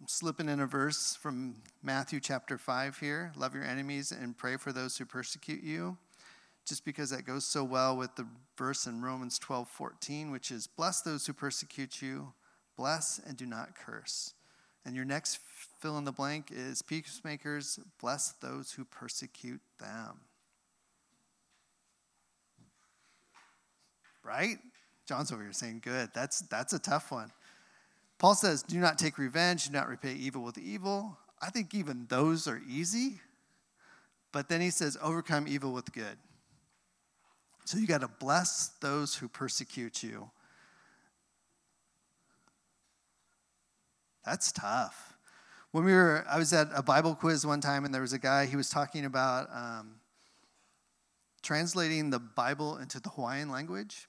I'm 0.00 0.06
slipping 0.06 0.48
in 0.48 0.60
a 0.60 0.66
verse 0.66 1.16
from 1.16 1.56
Matthew 1.82 2.20
chapter 2.20 2.56
5 2.56 2.98
here. 2.98 3.32
Love 3.34 3.52
your 3.52 3.64
enemies 3.64 4.12
and 4.12 4.38
pray 4.38 4.56
for 4.56 4.72
those 4.72 4.96
who 4.96 5.04
persecute 5.04 5.64
you. 5.64 5.96
Just 6.64 6.84
because 6.84 7.10
that 7.10 7.26
goes 7.26 7.44
so 7.44 7.64
well 7.64 7.96
with 7.96 8.14
the 8.14 8.24
verse 8.56 8.86
in 8.86 9.02
Romans 9.02 9.40
12 9.40 9.68
14, 9.68 10.30
which 10.30 10.52
is, 10.52 10.68
Bless 10.68 11.00
those 11.00 11.26
who 11.26 11.32
persecute 11.32 12.00
you, 12.00 12.32
bless 12.76 13.18
and 13.26 13.36
do 13.36 13.44
not 13.44 13.74
curse. 13.74 14.34
And 14.88 14.96
your 14.96 15.04
next 15.04 15.38
fill 15.80 15.98
in 15.98 16.06
the 16.06 16.12
blank 16.12 16.46
is, 16.50 16.80
Peacemakers, 16.80 17.78
bless 18.00 18.32
those 18.40 18.72
who 18.72 18.86
persecute 18.86 19.60
them. 19.78 20.20
Right? 24.24 24.56
John's 25.06 25.30
over 25.30 25.42
here 25.42 25.52
saying, 25.52 25.82
Good. 25.84 26.08
That's, 26.14 26.38
that's 26.40 26.72
a 26.72 26.78
tough 26.78 27.12
one. 27.12 27.30
Paul 28.16 28.34
says, 28.34 28.62
Do 28.62 28.78
not 28.78 28.96
take 28.96 29.18
revenge, 29.18 29.66
do 29.66 29.72
not 29.74 29.90
repay 29.90 30.14
evil 30.14 30.42
with 30.42 30.56
evil. 30.56 31.18
I 31.42 31.50
think 31.50 31.74
even 31.74 32.06
those 32.08 32.48
are 32.48 32.62
easy. 32.66 33.20
But 34.32 34.48
then 34.48 34.62
he 34.62 34.70
says, 34.70 34.96
Overcome 35.02 35.46
evil 35.48 35.74
with 35.74 35.92
good. 35.92 36.16
So 37.66 37.76
you 37.76 37.86
got 37.86 38.00
to 38.00 38.08
bless 38.08 38.68
those 38.80 39.16
who 39.16 39.28
persecute 39.28 40.02
you. 40.02 40.30
That's 44.28 44.52
tough. 44.52 45.16
When 45.72 45.84
we 45.84 45.92
were, 45.92 46.22
I 46.28 46.36
was 46.36 46.52
at 46.52 46.68
a 46.74 46.82
Bible 46.82 47.14
quiz 47.14 47.46
one 47.46 47.62
time, 47.62 47.86
and 47.86 47.94
there 47.94 48.02
was 48.02 48.12
a 48.12 48.18
guy, 48.18 48.44
he 48.44 48.56
was 48.56 48.68
talking 48.68 49.06
about 49.06 49.48
um, 49.50 49.94
translating 51.42 52.10
the 52.10 52.18
Bible 52.18 52.76
into 52.76 53.00
the 53.00 53.08
Hawaiian 53.08 53.50
language. 53.50 54.06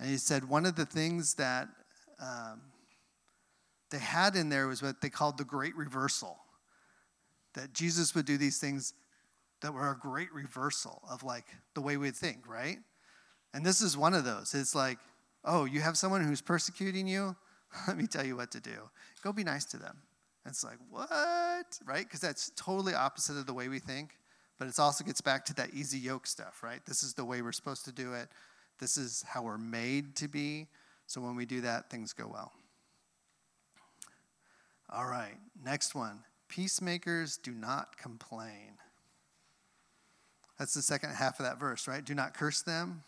And 0.00 0.08
he 0.08 0.16
said 0.16 0.48
one 0.48 0.64
of 0.64 0.74
the 0.74 0.86
things 0.86 1.34
that 1.34 1.68
um, 2.18 2.62
they 3.90 3.98
had 3.98 4.36
in 4.36 4.48
there 4.48 4.68
was 4.68 4.82
what 4.82 5.02
they 5.02 5.10
called 5.10 5.36
the 5.36 5.44
great 5.44 5.76
reversal. 5.76 6.38
That 7.52 7.74
Jesus 7.74 8.14
would 8.14 8.24
do 8.24 8.38
these 8.38 8.58
things 8.58 8.94
that 9.60 9.74
were 9.74 9.90
a 9.90 9.98
great 9.98 10.32
reversal 10.32 11.02
of 11.10 11.22
like 11.22 11.44
the 11.74 11.82
way 11.82 11.98
we 11.98 12.10
think, 12.10 12.48
right? 12.48 12.78
And 13.52 13.66
this 13.66 13.82
is 13.82 13.98
one 13.98 14.14
of 14.14 14.24
those. 14.24 14.54
It's 14.54 14.74
like, 14.74 14.98
oh, 15.44 15.66
you 15.66 15.82
have 15.82 15.98
someone 15.98 16.24
who's 16.24 16.40
persecuting 16.40 17.06
you? 17.06 17.36
let 17.88 17.96
me 17.96 18.06
tell 18.06 18.24
you 18.24 18.36
what 18.36 18.50
to 18.52 18.60
do. 18.60 18.90
Go 19.22 19.32
be 19.32 19.44
nice 19.44 19.64
to 19.66 19.76
them. 19.76 19.96
And 20.44 20.52
it's 20.52 20.64
like, 20.64 20.78
what? 20.90 21.78
Right? 21.84 22.04
Because 22.04 22.20
that's 22.20 22.52
totally 22.56 22.94
opposite 22.94 23.36
of 23.36 23.46
the 23.46 23.54
way 23.54 23.68
we 23.68 23.78
think. 23.78 24.18
But 24.58 24.68
it 24.68 24.78
also 24.78 25.04
gets 25.04 25.20
back 25.20 25.44
to 25.46 25.54
that 25.54 25.74
easy 25.74 25.98
yoke 25.98 26.26
stuff, 26.26 26.62
right? 26.62 26.80
This 26.86 27.02
is 27.02 27.14
the 27.14 27.24
way 27.24 27.42
we're 27.42 27.52
supposed 27.52 27.84
to 27.86 27.92
do 27.92 28.14
it. 28.14 28.28
This 28.78 28.96
is 28.96 29.24
how 29.28 29.42
we're 29.42 29.58
made 29.58 30.16
to 30.16 30.28
be. 30.28 30.68
So 31.06 31.20
when 31.20 31.36
we 31.36 31.46
do 31.46 31.60
that, 31.62 31.90
things 31.90 32.12
go 32.12 32.28
well. 32.32 32.52
All 34.88 35.06
right, 35.06 35.36
next 35.64 35.94
one. 35.94 36.20
Peacemakers 36.48 37.38
do 37.38 37.52
not 37.52 37.96
complain. 37.96 38.78
That's 40.58 40.74
the 40.74 40.82
second 40.82 41.10
half 41.10 41.38
of 41.38 41.44
that 41.44 41.58
verse, 41.58 41.86
right? 41.86 42.04
Do 42.04 42.14
not 42.14 42.34
curse 42.34 42.62
them. 42.62 43.02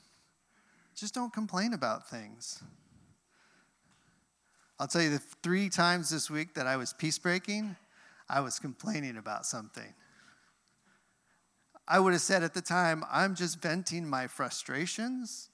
Just 0.94 1.14
don't 1.14 1.33
complain 1.33 1.72
about 1.72 2.11
things. 2.11 2.62
I'll 4.81 4.87
tell 4.87 5.03
you 5.03 5.11
the 5.11 5.19
three 5.19 5.69
times 5.69 6.11
this 6.11 6.31
week 6.31 6.55
that 6.55 6.67
I 6.67 6.77
was 6.77 6.93
peace 6.93 7.19
breaking, 7.19 7.77
I 8.29 8.41
was 8.41 8.59
complaining 8.59 9.17
about 9.17 9.45
something. 9.45 9.95
I 11.88 11.99
would 11.99 12.12
have 12.12 12.23
said 12.23 12.43
at 12.43 12.55
the 12.55 12.61
time, 12.61 13.03
I'm 13.11 13.35
just 13.35 13.61
venting 13.61 14.09
my 14.09 14.27
frustrations, 14.27 15.49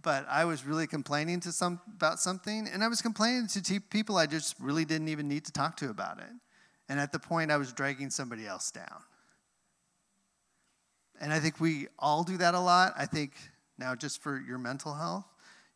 but 0.00 0.26
I 0.28 0.44
was 0.44 0.64
really 0.64 0.86
complaining 0.86 1.40
to 1.40 1.52
some 1.52 1.80
about 1.94 2.18
something, 2.18 2.66
and 2.66 2.82
I 2.82 2.88
was 2.88 3.02
complaining 3.02 3.46
to 3.48 3.62
t- 3.62 3.78
people 3.78 4.16
I 4.16 4.26
just 4.26 4.56
really 4.58 4.84
didn't 4.84 5.08
even 5.08 5.28
need 5.28 5.44
to 5.44 5.52
talk 5.52 5.76
to 5.76 5.90
about 5.90 6.18
it. 6.18 6.32
And 6.88 6.98
at 6.98 7.12
the 7.12 7.18
point, 7.18 7.52
I 7.52 7.58
was 7.58 7.72
dragging 7.72 8.10
somebody 8.10 8.46
else 8.46 8.70
down. 8.70 9.02
And 11.20 11.32
I 11.32 11.38
think 11.38 11.60
we 11.60 11.86
all 11.98 12.24
do 12.24 12.36
that 12.38 12.54
a 12.54 12.60
lot. 12.60 12.94
I 12.96 13.06
think 13.06 13.32
now, 13.78 13.94
just 13.94 14.22
for 14.22 14.40
your 14.40 14.58
mental 14.58 14.94
health, 14.94 15.26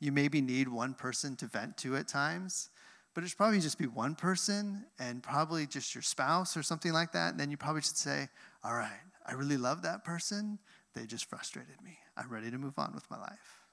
you 0.00 0.12
maybe 0.12 0.40
need 0.40 0.68
one 0.68 0.94
person 0.94 1.37
to 1.37 1.46
vent 1.46 1.76
to 1.78 1.96
at 1.96 2.09
times, 2.09 2.70
but 3.14 3.24
it 3.24 3.28
should 3.28 3.38
probably 3.38 3.61
just 3.61 3.78
be 3.78 3.87
one 3.87 4.14
person 4.14 4.85
and 4.98 5.22
probably 5.22 5.66
just 5.66 5.94
your 5.94 6.02
spouse 6.02 6.56
or 6.56 6.62
something 6.62 6.92
like 6.92 7.12
that. 7.12 7.30
And 7.30 7.40
then 7.40 7.50
you 7.50 7.56
probably 7.56 7.80
should 7.80 7.96
say, 7.96 8.28
All 8.62 8.74
right, 8.74 9.00
I 9.24 9.32
really 9.32 9.56
love 9.56 9.82
that 9.82 10.04
person. 10.04 10.59
They 10.94 11.06
just 11.06 11.28
frustrated 11.28 11.80
me. 11.82 11.98
I'm 12.16 12.30
ready 12.30 12.50
to 12.50 12.59
move 12.59 12.78
on 12.78 12.92
with 12.94 13.11
my 13.11 13.18
life. 13.18 13.64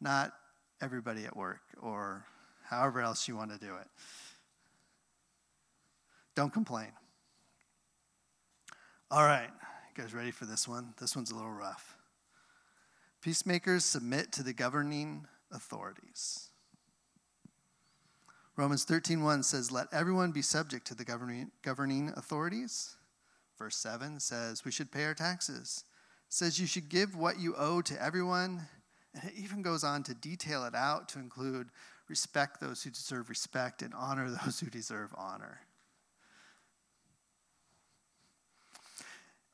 Not 0.00 0.32
everybody 0.80 1.24
at 1.24 1.36
work 1.36 1.62
or 1.80 2.24
however 2.64 3.00
else 3.00 3.28
you 3.28 3.36
want 3.36 3.52
to 3.52 3.58
do 3.58 3.76
it. 3.76 3.86
Don't 6.34 6.52
complain. 6.52 6.92
All 9.10 9.24
right, 9.24 9.50
you 9.94 10.02
guys 10.02 10.14
ready 10.14 10.30
for 10.30 10.46
this 10.46 10.66
one? 10.66 10.94
This 10.98 11.14
one's 11.14 11.30
a 11.30 11.34
little 11.34 11.50
rough. 11.50 11.96
Peacemakers 13.20 13.84
submit 13.84 14.32
to 14.32 14.42
the 14.42 14.52
governing 14.52 15.26
authorities. 15.52 16.48
Romans 18.56 18.84
13:1 18.84 19.42
says, 19.42 19.70
"Let 19.70 19.92
everyone 19.92 20.32
be 20.32 20.42
subject 20.42 20.86
to 20.88 20.94
the 20.94 21.04
governing, 21.04 21.52
governing 21.62 22.10
authorities." 22.10 22.96
Verse 23.56 23.76
7 23.76 24.20
says, 24.20 24.64
"We 24.64 24.70
should 24.70 24.92
pay 24.92 25.04
our 25.04 25.14
taxes." 25.14 25.84
It 26.26 26.34
says 26.34 26.58
you 26.58 26.66
should 26.66 26.88
give 26.88 27.14
what 27.14 27.38
you 27.38 27.56
owe 27.56 27.80
to 27.82 28.00
everyone, 28.00 28.68
and 29.14 29.24
it 29.24 29.34
even 29.34 29.62
goes 29.62 29.84
on 29.84 30.02
to 30.04 30.14
detail 30.14 30.64
it 30.64 30.74
out 30.74 31.08
to 31.10 31.18
include 31.18 31.70
respect 32.08 32.60
those 32.60 32.82
who 32.82 32.90
deserve 32.90 33.28
respect 33.28 33.80
and 33.80 33.94
honor 33.94 34.30
those 34.44 34.60
who 34.60 34.68
deserve 34.68 35.14
honor. 35.16 35.60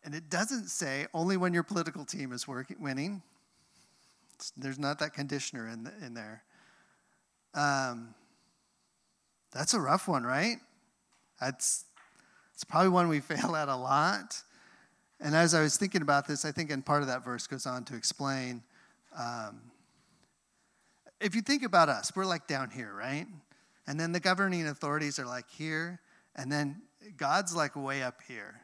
And 0.03 0.15
it 0.15 0.31
doesn't 0.31 0.69
say 0.69 1.07
only 1.13 1.37
when 1.37 1.53
your 1.53 1.63
political 1.63 2.05
team 2.05 2.33
is 2.33 2.49
working, 2.49 2.81
winning. 2.81 3.23
There's 4.57 4.79
not 4.79 4.99
that 5.01 5.15
conditioner 5.15 5.69
in, 5.69 5.85
the, 5.85 5.93
in 6.05 6.15
there. 6.15 6.43
Um, 7.55 8.15
that's 9.53 9.75
a 9.75 9.81
rough 9.81 10.09
one, 10.09 10.25
right? 10.25 10.57
That's 11.41 11.85
it's 12.55 12.65
probably 12.65 12.91
one 12.91 13.09
we 13.09 13.21
fail 13.21 13.55
at 13.57 13.69
a 13.69 13.77
lot. 13.77 14.43
And 15.21 15.35
as 15.35 15.55
I 15.55 15.63
was 15.63 15.77
thinking 15.77 16.03
about 16.03 16.29
this, 16.29 16.45
I 16.45 16.53
think, 16.53 16.71
and 16.71 16.85
part 16.85 17.03
of 17.03 17.09
that 17.09 17.25
verse 17.25 17.47
goes 17.47 17.67
on 17.67 17.85
to 17.85 17.97
explain. 17.97 18.63
Um, 19.17 19.61
if 21.21 21.35
you 21.35 21.43
think 21.43 21.65
about 21.65 21.89
us, 21.89 22.13
we're 22.15 22.27
like 22.27 22.47
down 22.47 22.71
here, 22.71 22.93
right? 22.93 23.27
And 23.87 23.99
then 23.99 24.13
the 24.13 24.21
governing 24.21 24.67
authorities 24.69 25.19
are 25.19 25.27
like 25.27 25.51
here, 25.51 26.01
and 26.37 26.53
then 26.53 26.83
God's 27.17 27.55
like 27.55 27.75
way 27.75 28.03
up 28.03 28.21
here. 28.29 28.61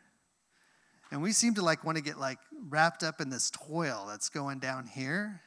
And 1.10 1.22
we 1.22 1.32
seem 1.32 1.54
to 1.54 1.62
like 1.62 1.84
want 1.84 1.96
to 1.96 2.04
get 2.04 2.18
like 2.18 2.38
wrapped 2.68 3.02
up 3.02 3.20
in 3.20 3.30
this 3.30 3.50
toil 3.50 4.04
that's 4.08 4.28
going 4.28 4.58
down 4.58 4.87
here. 4.87 5.40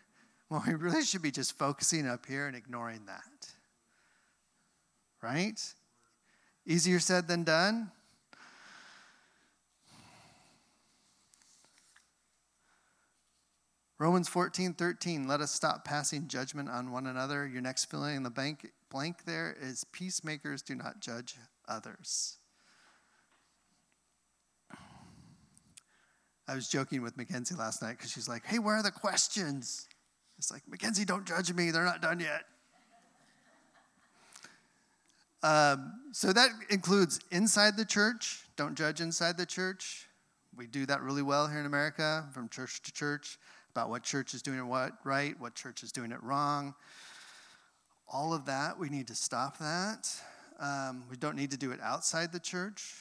Well, 0.49 0.63
we 0.65 0.73
really 0.75 1.03
should 1.03 1.21
be 1.21 1.31
just 1.31 1.57
focusing 1.57 2.07
up 2.07 2.25
here 2.25 2.47
and 2.47 2.55
ignoring 2.55 3.05
that. 3.07 3.51
Right? 5.21 5.61
Easier 6.65 6.99
said 6.99 7.27
than 7.27 7.43
done. 7.43 7.91
Romans 13.99 14.29
14, 14.29 14.73
13, 14.73 15.27
let 15.27 15.41
us 15.41 15.51
stop 15.51 15.83
passing 15.83 16.27
judgment 16.27 16.69
on 16.69 16.91
one 16.91 17.07
another. 17.07 17.47
Your 17.47 17.61
next 17.61 17.85
filling 17.85 18.15
in 18.15 18.23
the 18.23 18.29
blank, 18.29 18.71
blank 18.91 19.25
there 19.25 19.57
is 19.59 19.83
peacemakers 19.85 20.61
do 20.61 20.75
not 20.75 20.99
judge 20.99 21.35
others. 21.67 22.37
I 26.47 26.53
was 26.53 26.69
joking 26.69 27.01
with 27.01 27.17
Mackenzie 27.17 27.55
last 27.55 27.81
night 27.81 27.97
because 27.97 28.11
she's 28.11 28.29
like, 28.29 28.45
hey, 28.45 28.59
where 28.59 28.75
are 28.75 28.83
the 28.83 28.91
questions? 28.91 29.86
It's 30.37 30.51
like, 30.51 30.61
Mackenzie, 30.67 31.05
don't 31.05 31.25
judge 31.25 31.51
me. 31.53 31.71
They're 31.71 31.83
not 31.83 32.01
done 32.01 32.19
yet. 32.19 32.43
Um, 35.43 35.93
so 36.11 36.33
that 36.33 36.49
includes 36.69 37.19
inside 37.31 37.77
the 37.77 37.85
church. 37.85 38.41
Don't 38.55 38.75
judge 38.75 39.01
inside 39.01 39.37
the 39.37 39.45
church. 39.45 40.07
We 40.55 40.67
do 40.67 40.85
that 40.87 41.01
really 41.01 41.21
well 41.21 41.47
here 41.47 41.59
in 41.59 41.65
America, 41.65 42.27
from 42.33 42.49
church 42.49 42.81
to 42.83 42.91
church, 42.91 43.37
about 43.71 43.89
what 43.89 44.01
church 44.03 44.33
is 44.33 44.41
doing 44.41 44.57
it 44.57 44.65
what 44.65 44.93
right, 45.03 45.39
what 45.39 45.53
church 45.53 45.83
is 45.83 45.91
doing 45.91 46.11
it 46.11 46.21
wrong. 46.23 46.73
All 48.11 48.33
of 48.33 48.45
that, 48.45 48.79
we 48.79 48.89
need 48.89 49.07
to 49.07 49.15
stop 49.15 49.59
that. 49.59 50.09
Um, 50.59 51.03
we 51.09 51.17
don't 51.17 51.35
need 51.35 51.51
to 51.51 51.57
do 51.57 51.71
it 51.71 51.79
outside 51.81 52.31
the 52.31 52.39
church. 52.39 52.95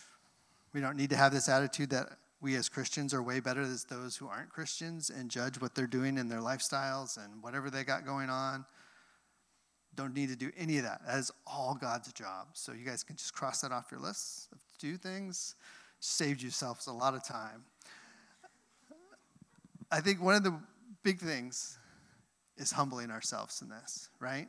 We 0.74 0.80
don't 0.80 0.96
need 0.96 1.10
to 1.10 1.16
have 1.16 1.32
this 1.32 1.48
attitude 1.48 1.90
that 1.90 2.08
we 2.46 2.54
as 2.54 2.68
Christians 2.68 3.12
are 3.12 3.24
way 3.24 3.40
better 3.40 3.66
than 3.66 3.76
those 3.90 4.16
who 4.16 4.28
aren't 4.28 4.50
Christians 4.50 5.10
and 5.10 5.28
judge 5.28 5.60
what 5.60 5.74
they're 5.74 5.88
doing 5.88 6.16
in 6.16 6.28
their 6.28 6.38
lifestyles 6.38 7.16
and 7.16 7.42
whatever 7.42 7.70
they 7.70 7.82
got 7.82 8.06
going 8.06 8.30
on. 8.30 8.64
Don't 9.96 10.14
need 10.14 10.28
to 10.28 10.36
do 10.36 10.52
any 10.56 10.78
of 10.78 10.84
that. 10.84 11.00
That 11.04 11.18
is 11.18 11.32
all 11.44 11.74
God's 11.74 12.12
job. 12.12 12.46
So 12.52 12.70
you 12.70 12.84
guys 12.86 13.02
can 13.02 13.16
just 13.16 13.34
cross 13.34 13.62
that 13.62 13.72
off 13.72 13.86
your 13.90 13.98
list 13.98 14.46
of 14.52 14.60
do 14.78 14.96
things. 14.96 15.56
Saved 15.98 16.40
yourselves 16.40 16.86
a 16.86 16.92
lot 16.92 17.14
of 17.14 17.24
time. 17.24 17.64
I 19.90 20.00
think 20.00 20.22
one 20.22 20.36
of 20.36 20.44
the 20.44 20.56
big 21.02 21.18
things 21.18 21.80
is 22.56 22.70
humbling 22.70 23.10
ourselves 23.10 23.60
in 23.60 23.70
this, 23.70 24.08
right? 24.20 24.46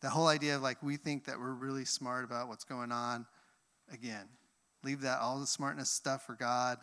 The 0.00 0.08
whole 0.08 0.28
idea 0.28 0.56
of 0.56 0.62
like 0.62 0.82
we 0.82 0.96
think 0.96 1.26
that 1.26 1.38
we're 1.38 1.52
really 1.52 1.84
smart 1.84 2.24
about 2.24 2.48
what's 2.48 2.64
going 2.64 2.92
on. 2.92 3.26
Again, 3.92 4.26
leave 4.82 5.02
that 5.02 5.20
all 5.20 5.38
the 5.38 5.46
smartness 5.46 5.90
stuff 5.90 6.24
for 6.24 6.34
God, 6.34 6.78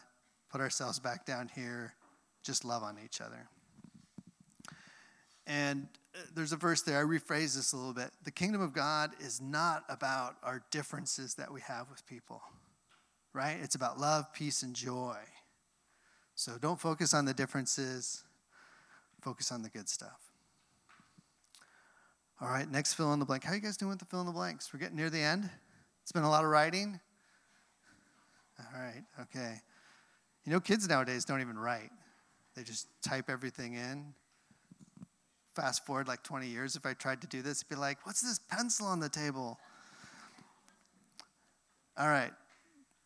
put 0.51 0.61
ourselves 0.61 0.99
back 0.99 1.25
down 1.25 1.49
here, 1.55 1.93
just 2.43 2.65
love 2.65 2.83
on 2.83 2.97
each 3.03 3.21
other. 3.21 3.47
And 5.47 5.87
uh, 6.15 6.19
there's 6.35 6.51
a 6.51 6.57
verse 6.57 6.81
there, 6.81 6.99
I 6.99 7.03
rephrase 7.03 7.55
this 7.55 7.73
a 7.73 7.77
little 7.77 7.93
bit. 7.93 8.11
The 8.23 8.31
kingdom 8.31 8.61
of 8.61 8.73
God 8.73 9.11
is 9.19 9.39
not 9.41 9.83
about 9.89 10.35
our 10.43 10.63
differences 10.71 11.35
that 11.35 11.51
we 11.51 11.61
have 11.61 11.89
with 11.89 12.05
people, 12.05 12.41
right? 13.33 13.57
It's 13.61 13.75
about 13.75 13.99
love, 13.99 14.33
peace, 14.33 14.61
and 14.61 14.75
joy. 14.75 15.17
So 16.35 16.57
don't 16.59 16.79
focus 16.79 17.13
on 17.13 17.25
the 17.25 17.33
differences, 17.33 18.23
focus 19.21 19.51
on 19.51 19.61
the 19.61 19.69
good 19.69 19.87
stuff. 19.87 20.19
All 22.41 22.49
right, 22.49 22.69
next 22.69 22.95
fill 22.95 23.13
in 23.13 23.19
the 23.19 23.25
blank. 23.25 23.43
How 23.43 23.51
are 23.51 23.55
you 23.55 23.61
guys 23.61 23.77
doing 23.77 23.91
with 23.91 23.99
the 23.99 24.05
fill 24.05 24.21
in 24.21 24.25
the 24.25 24.31
blanks? 24.31 24.73
We're 24.73 24.79
getting 24.79 24.97
near 24.97 25.11
the 25.11 25.19
end. 25.19 25.49
It's 26.01 26.11
been 26.11 26.23
a 26.23 26.29
lot 26.29 26.43
of 26.43 26.49
writing. 26.49 26.99
All 28.59 28.81
right, 28.81 29.03
okay. 29.21 29.61
You 30.45 30.51
know, 30.51 30.59
kids 30.59 30.87
nowadays 30.87 31.25
don't 31.25 31.41
even 31.41 31.57
write, 31.57 31.91
they 32.55 32.63
just 32.63 32.87
type 33.01 33.29
everything 33.29 33.75
in. 33.75 34.13
Fast 35.55 35.85
forward 35.85 36.07
like 36.07 36.23
20 36.23 36.47
years, 36.47 36.75
if 36.75 36.85
I 36.85 36.93
tried 36.93 37.21
to 37.21 37.27
do 37.27 37.41
this, 37.41 37.61
be 37.61 37.75
like, 37.75 38.05
what's 38.05 38.21
this 38.21 38.39
pencil 38.39 38.87
on 38.87 38.99
the 38.99 39.09
table? 39.09 39.59
All 41.97 42.07
right. 42.07 42.31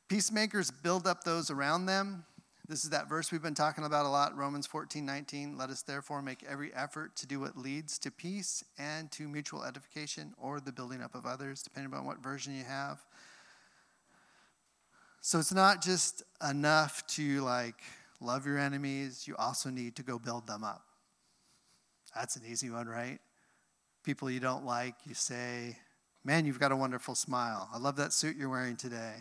Peacemakers 0.07 0.69
build 0.69 1.07
up 1.07 1.23
those 1.23 1.49
around 1.49 1.87
them. 1.87 2.23
This 2.67 2.83
is 2.83 2.91
that 2.91 3.09
verse 3.09 3.31
we've 3.31 3.41
been 3.41 3.53
talking 3.53 3.83
about 3.83 4.05
a 4.05 4.09
lot, 4.09 4.35
Romans 4.35 4.65
14, 4.65 5.05
19. 5.05 5.57
Let 5.57 5.69
us 5.69 5.81
therefore 5.81 6.21
make 6.21 6.43
every 6.47 6.73
effort 6.73 7.15
to 7.17 7.27
do 7.27 7.39
what 7.39 7.57
leads 7.57 7.99
to 7.99 8.11
peace 8.11 8.63
and 8.77 9.11
to 9.11 9.27
mutual 9.27 9.63
edification 9.63 10.33
or 10.37 10.59
the 10.59 10.71
building 10.71 11.01
up 11.01 11.13
of 11.13 11.25
others, 11.25 11.61
depending 11.61 11.93
on 11.93 12.05
what 12.05 12.23
version 12.23 12.55
you 12.55 12.63
have. 12.63 13.03
So 15.25 15.39
it's 15.39 15.51
not 15.51 15.81
just 15.81 16.21
enough 16.47 17.03
to 17.07 17.41
like 17.41 17.81
love 18.21 18.45
your 18.45 18.59
enemies, 18.59 19.27
you 19.27 19.35
also 19.37 19.71
need 19.71 19.95
to 19.95 20.03
go 20.03 20.19
build 20.19 20.45
them 20.45 20.63
up. 20.63 20.83
That's 22.13 22.35
an 22.35 22.43
easy 22.47 22.69
one, 22.69 22.87
right? 22.87 23.17
People 24.03 24.29
you 24.29 24.39
don't 24.39 24.67
like, 24.67 24.93
you 25.03 25.15
say 25.15 25.77
Man, 26.23 26.45
you've 26.45 26.59
got 26.59 26.71
a 26.71 26.75
wonderful 26.75 27.15
smile. 27.15 27.67
I 27.73 27.79
love 27.79 27.95
that 27.95 28.13
suit 28.13 28.37
you're 28.37 28.49
wearing 28.49 28.75
today. 28.75 29.15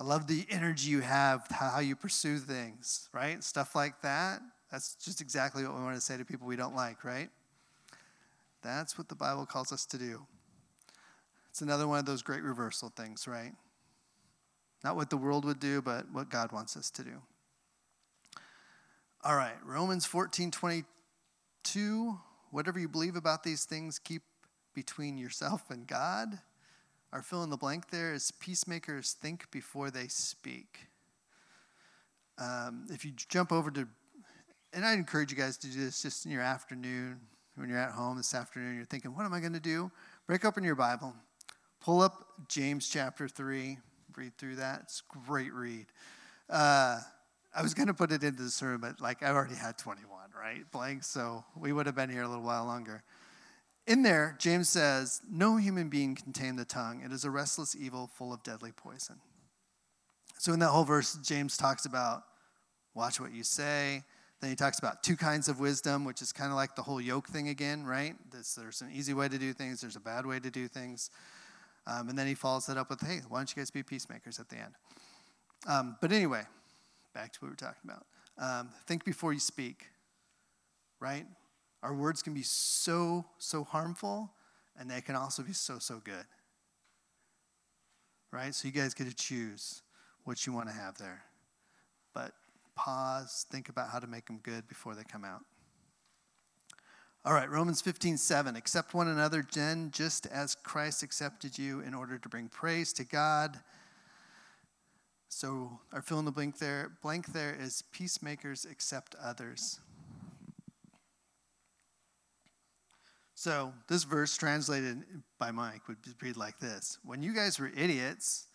I 0.00 0.04
love 0.04 0.26
the 0.26 0.44
energy 0.50 0.90
you 0.90 1.02
have, 1.02 1.46
how 1.48 1.78
you 1.78 1.94
pursue 1.94 2.38
things, 2.38 3.08
right? 3.12 3.42
Stuff 3.44 3.76
like 3.76 4.02
that. 4.02 4.40
That's 4.72 4.96
just 4.96 5.20
exactly 5.20 5.62
what 5.64 5.76
we 5.76 5.80
want 5.80 5.94
to 5.94 6.00
say 6.00 6.16
to 6.16 6.24
people 6.24 6.48
we 6.48 6.56
don't 6.56 6.74
like, 6.74 7.04
right? 7.04 7.30
That's 8.64 8.98
what 8.98 9.08
the 9.08 9.14
Bible 9.14 9.46
calls 9.46 9.70
us 9.70 9.86
to 9.86 9.98
do. 9.98 10.26
It's 11.54 11.62
another 11.62 11.86
one 11.86 12.00
of 12.00 12.04
those 12.04 12.20
great 12.20 12.42
reversal 12.42 12.88
things, 12.96 13.28
right? 13.28 13.52
Not 14.82 14.96
what 14.96 15.08
the 15.08 15.16
world 15.16 15.44
would 15.44 15.60
do, 15.60 15.80
but 15.80 16.10
what 16.10 16.28
God 16.28 16.50
wants 16.50 16.76
us 16.76 16.90
to 16.90 17.04
do. 17.04 17.22
All 19.22 19.36
right, 19.36 19.54
Romans 19.64 20.04
14 20.04 20.50
22. 20.50 22.18
Whatever 22.50 22.80
you 22.80 22.88
believe 22.88 23.14
about 23.14 23.44
these 23.44 23.66
things, 23.66 24.00
keep 24.00 24.22
between 24.74 25.16
yourself 25.16 25.70
and 25.70 25.86
God. 25.86 26.40
Our 27.12 27.22
fill 27.22 27.44
in 27.44 27.50
the 27.50 27.56
blank 27.56 27.90
there 27.90 28.12
is 28.12 28.32
peacemakers 28.32 29.12
think 29.12 29.48
before 29.52 29.92
they 29.92 30.08
speak. 30.08 30.88
Um, 32.36 32.88
if 32.90 33.04
you 33.04 33.12
jump 33.28 33.52
over 33.52 33.70
to, 33.70 33.86
and 34.72 34.84
I'd 34.84 34.98
encourage 34.98 35.30
you 35.30 35.38
guys 35.38 35.56
to 35.58 35.68
do 35.68 35.84
this 35.84 36.02
just 36.02 36.26
in 36.26 36.32
your 36.32 36.42
afternoon, 36.42 37.20
when 37.54 37.68
you're 37.68 37.78
at 37.78 37.92
home 37.92 38.16
this 38.16 38.34
afternoon, 38.34 38.74
you're 38.74 38.84
thinking, 38.84 39.14
what 39.14 39.24
am 39.24 39.32
I 39.32 39.38
going 39.38 39.52
to 39.52 39.60
do? 39.60 39.92
Break 40.26 40.44
open 40.44 40.64
your 40.64 40.74
Bible, 40.74 41.14
pull 41.84 42.00
up 42.00 42.24
James 42.48 42.88
chapter 42.88 43.28
3, 43.28 43.76
read 44.16 44.32
through 44.38 44.56
that. 44.56 44.80
It's 44.84 45.02
a 45.14 45.28
great 45.28 45.52
read. 45.52 45.84
Uh, 46.48 46.98
I 47.54 47.62
was 47.62 47.74
going 47.74 47.88
to 47.88 47.94
put 47.94 48.10
it 48.10 48.24
into 48.24 48.42
the 48.42 48.50
sermon, 48.50 48.80
but 48.80 49.02
like 49.02 49.22
I 49.22 49.28
already 49.28 49.54
had 49.54 49.76
21, 49.76 50.08
right? 50.36 50.64
Blank, 50.72 51.04
so 51.04 51.44
we 51.54 51.74
would 51.74 51.84
have 51.84 51.94
been 51.94 52.08
here 52.08 52.22
a 52.22 52.28
little 52.28 52.42
while 52.42 52.64
longer. 52.64 53.02
In 53.86 54.02
there, 54.02 54.34
James 54.38 54.70
says, 54.70 55.20
No 55.30 55.58
human 55.58 55.90
being 55.90 56.14
can 56.14 56.32
tame 56.32 56.56
the 56.56 56.64
tongue. 56.64 57.02
It 57.04 57.12
is 57.12 57.26
a 57.26 57.30
restless 57.30 57.76
evil 57.76 58.10
full 58.14 58.32
of 58.32 58.42
deadly 58.42 58.72
poison. 58.72 59.16
So, 60.38 60.54
in 60.54 60.60
that 60.60 60.68
whole 60.68 60.84
verse, 60.84 61.18
James 61.22 61.58
talks 61.58 61.84
about 61.84 62.22
watch 62.94 63.20
what 63.20 63.34
you 63.34 63.44
say. 63.44 64.04
Then 64.40 64.48
he 64.48 64.56
talks 64.56 64.78
about 64.78 65.02
two 65.02 65.16
kinds 65.16 65.48
of 65.48 65.60
wisdom, 65.60 66.06
which 66.06 66.22
is 66.22 66.32
kind 66.32 66.50
of 66.50 66.56
like 66.56 66.76
the 66.76 66.82
whole 66.82 67.00
yoke 67.00 67.28
thing 67.28 67.48
again, 67.48 67.84
right? 67.84 68.14
There's, 68.32 68.54
there's 68.54 68.80
an 68.80 68.90
easy 68.90 69.12
way 69.12 69.28
to 69.28 69.38
do 69.38 69.52
things, 69.52 69.82
there's 69.82 69.96
a 69.96 70.00
bad 70.00 70.24
way 70.24 70.40
to 70.40 70.50
do 70.50 70.66
things. 70.66 71.10
Um, 71.86 72.08
and 72.08 72.18
then 72.18 72.26
he 72.26 72.34
follows 72.34 72.66
that 72.66 72.76
up 72.76 72.88
with, 72.88 73.00
hey, 73.00 73.20
why 73.28 73.38
don't 73.38 73.50
you 73.54 73.60
guys 73.60 73.70
be 73.70 73.82
peacemakers 73.82 74.38
at 74.40 74.48
the 74.48 74.56
end? 74.56 74.74
Um, 75.66 75.96
but 76.00 76.12
anyway, 76.12 76.42
back 77.14 77.32
to 77.32 77.40
what 77.40 77.48
we 77.48 77.50
were 77.50 77.56
talking 77.56 77.82
about. 77.84 78.06
Um, 78.38 78.70
think 78.86 79.04
before 79.04 79.32
you 79.32 79.38
speak, 79.38 79.86
right? 81.00 81.26
Our 81.82 81.94
words 81.94 82.22
can 82.22 82.32
be 82.32 82.42
so, 82.42 83.26
so 83.38 83.64
harmful, 83.64 84.32
and 84.78 84.90
they 84.90 85.00
can 85.00 85.14
also 85.14 85.42
be 85.42 85.52
so, 85.52 85.78
so 85.78 86.00
good. 86.02 86.24
Right? 88.30 88.54
So 88.54 88.66
you 88.66 88.72
guys 88.72 88.94
get 88.94 89.08
to 89.08 89.14
choose 89.14 89.82
what 90.24 90.46
you 90.46 90.52
want 90.52 90.68
to 90.68 90.74
have 90.74 90.96
there. 90.98 91.22
But 92.14 92.32
pause, 92.74 93.46
think 93.50 93.68
about 93.68 93.90
how 93.90 93.98
to 93.98 94.06
make 94.06 94.26
them 94.26 94.40
good 94.42 94.66
before 94.66 94.94
they 94.94 95.04
come 95.04 95.24
out. 95.24 95.42
All 97.26 97.32
right, 97.32 97.48
Romans 97.48 97.80
15, 97.80 98.18
7. 98.18 98.54
Accept 98.54 98.92
one 98.92 99.08
another, 99.08 99.46
then, 99.54 99.90
just 99.90 100.26
as 100.26 100.54
Christ 100.54 101.02
accepted 101.02 101.58
you 101.58 101.80
in 101.80 101.94
order 101.94 102.18
to 102.18 102.28
bring 102.28 102.48
praise 102.48 102.92
to 102.92 103.04
God. 103.04 103.60
So 105.30 105.80
our 105.90 106.02
fill 106.02 106.18
in 106.18 106.26
the 106.26 106.30
blank 106.30 106.58
there, 106.58 106.92
blank 107.02 107.32
there 107.32 107.56
is 107.58 107.82
peacemakers 107.92 108.66
accept 108.70 109.14
others. 109.14 109.80
So 113.34 113.72
this 113.88 114.04
verse 114.04 114.36
translated 114.36 115.02
by 115.38 115.50
Mike 115.50 115.88
would 115.88 115.96
read 116.20 116.36
like 116.36 116.58
this 116.58 116.98
When 117.06 117.22
you 117.22 117.34
guys 117.34 117.58
were 117.58 117.72
idiots, 117.74 118.48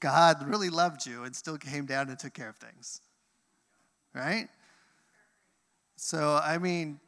God 0.00 0.46
really 0.46 0.68
loved 0.68 1.06
you 1.06 1.24
and 1.24 1.34
still 1.34 1.56
came 1.56 1.86
down 1.86 2.10
and 2.10 2.18
took 2.18 2.34
care 2.34 2.50
of 2.50 2.56
things. 2.56 3.00
Right? 4.14 4.48
So, 5.96 6.38
I 6.44 6.58
mean, 6.58 7.00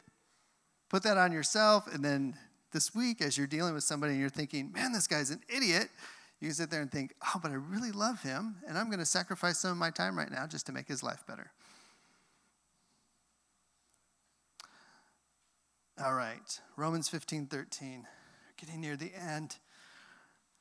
put 0.94 1.02
that 1.02 1.18
on 1.18 1.33
yourself, 1.33 1.92
and 1.92 2.04
then 2.04 2.37
this 2.70 2.94
week, 2.94 3.20
as 3.20 3.37
you're 3.37 3.48
dealing 3.48 3.74
with 3.74 3.83
somebody 3.83 4.12
and 4.12 4.20
you're 4.20 4.30
thinking, 4.30 4.70
man, 4.70 4.92
this 4.92 5.09
guy's 5.09 5.30
an 5.30 5.40
idiot, 5.48 5.88
you 6.40 6.52
sit 6.52 6.70
there 6.70 6.83
and 6.83 6.92
think, 6.92 7.12
oh, 7.20 7.40
but 7.42 7.50
I 7.50 7.54
really 7.54 7.90
love 7.90 8.22
him, 8.22 8.54
and 8.68 8.78
I'm 8.78 8.87
going 8.87 9.00
to 9.00 9.04
sacrifice 9.04 9.59
some 9.59 9.72
of 9.72 9.76
my 9.76 9.90
time 9.90 10.16
right 10.16 10.30
now 10.30 10.46
just 10.46 10.66
to 10.66 10.72
make 10.72 10.87
his 10.87 11.02
life 11.02 11.24
better. 11.26 11.50
All 16.00 16.14
right, 16.14 16.61
Romans 16.76 17.09
15 17.09 17.46
13. 17.46 18.07
Getting 18.57 18.80
near 18.80 18.96
the 18.96 19.11
end. 19.20 19.57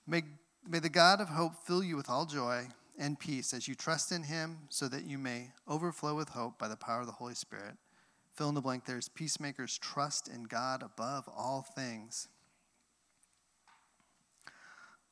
May, 0.07 0.23
may 0.67 0.79
the 0.79 0.89
God 0.89 1.21
of 1.21 1.29
hope 1.29 1.53
fill 1.63 1.83
you 1.83 1.95
with 1.95 2.09
all 2.09 2.25
joy 2.25 2.69
and 2.97 3.19
peace 3.19 3.53
as 3.53 3.67
you 3.67 3.75
trust 3.75 4.11
in 4.11 4.23
him, 4.23 4.61
so 4.69 4.87
that 4.87 5.03
you 5.03 5.19
may 5.19 5.51
overflow 5.67 6.15
with 6.15 6.29
hope 6.29 6.57
by 6.57 6.67
the 6.67 6.75
power 6.75 7.01
of 7.01 7.05
the 7.05 7.13
Holy 7.13 7.35
Spirit. 7.35 7.75
Fill 8.35 8.49
in 8.49 8.55
the 8.55 8.61
blank 8.61 8.85
there's 8.85 9.09
peacemakers 9.09 9.77
trust 9.77 10.27
in 10.27 10.43
God 10.43 10.81
above 10.81 11.27
all 11.27 11.61
things. 11.61 12.27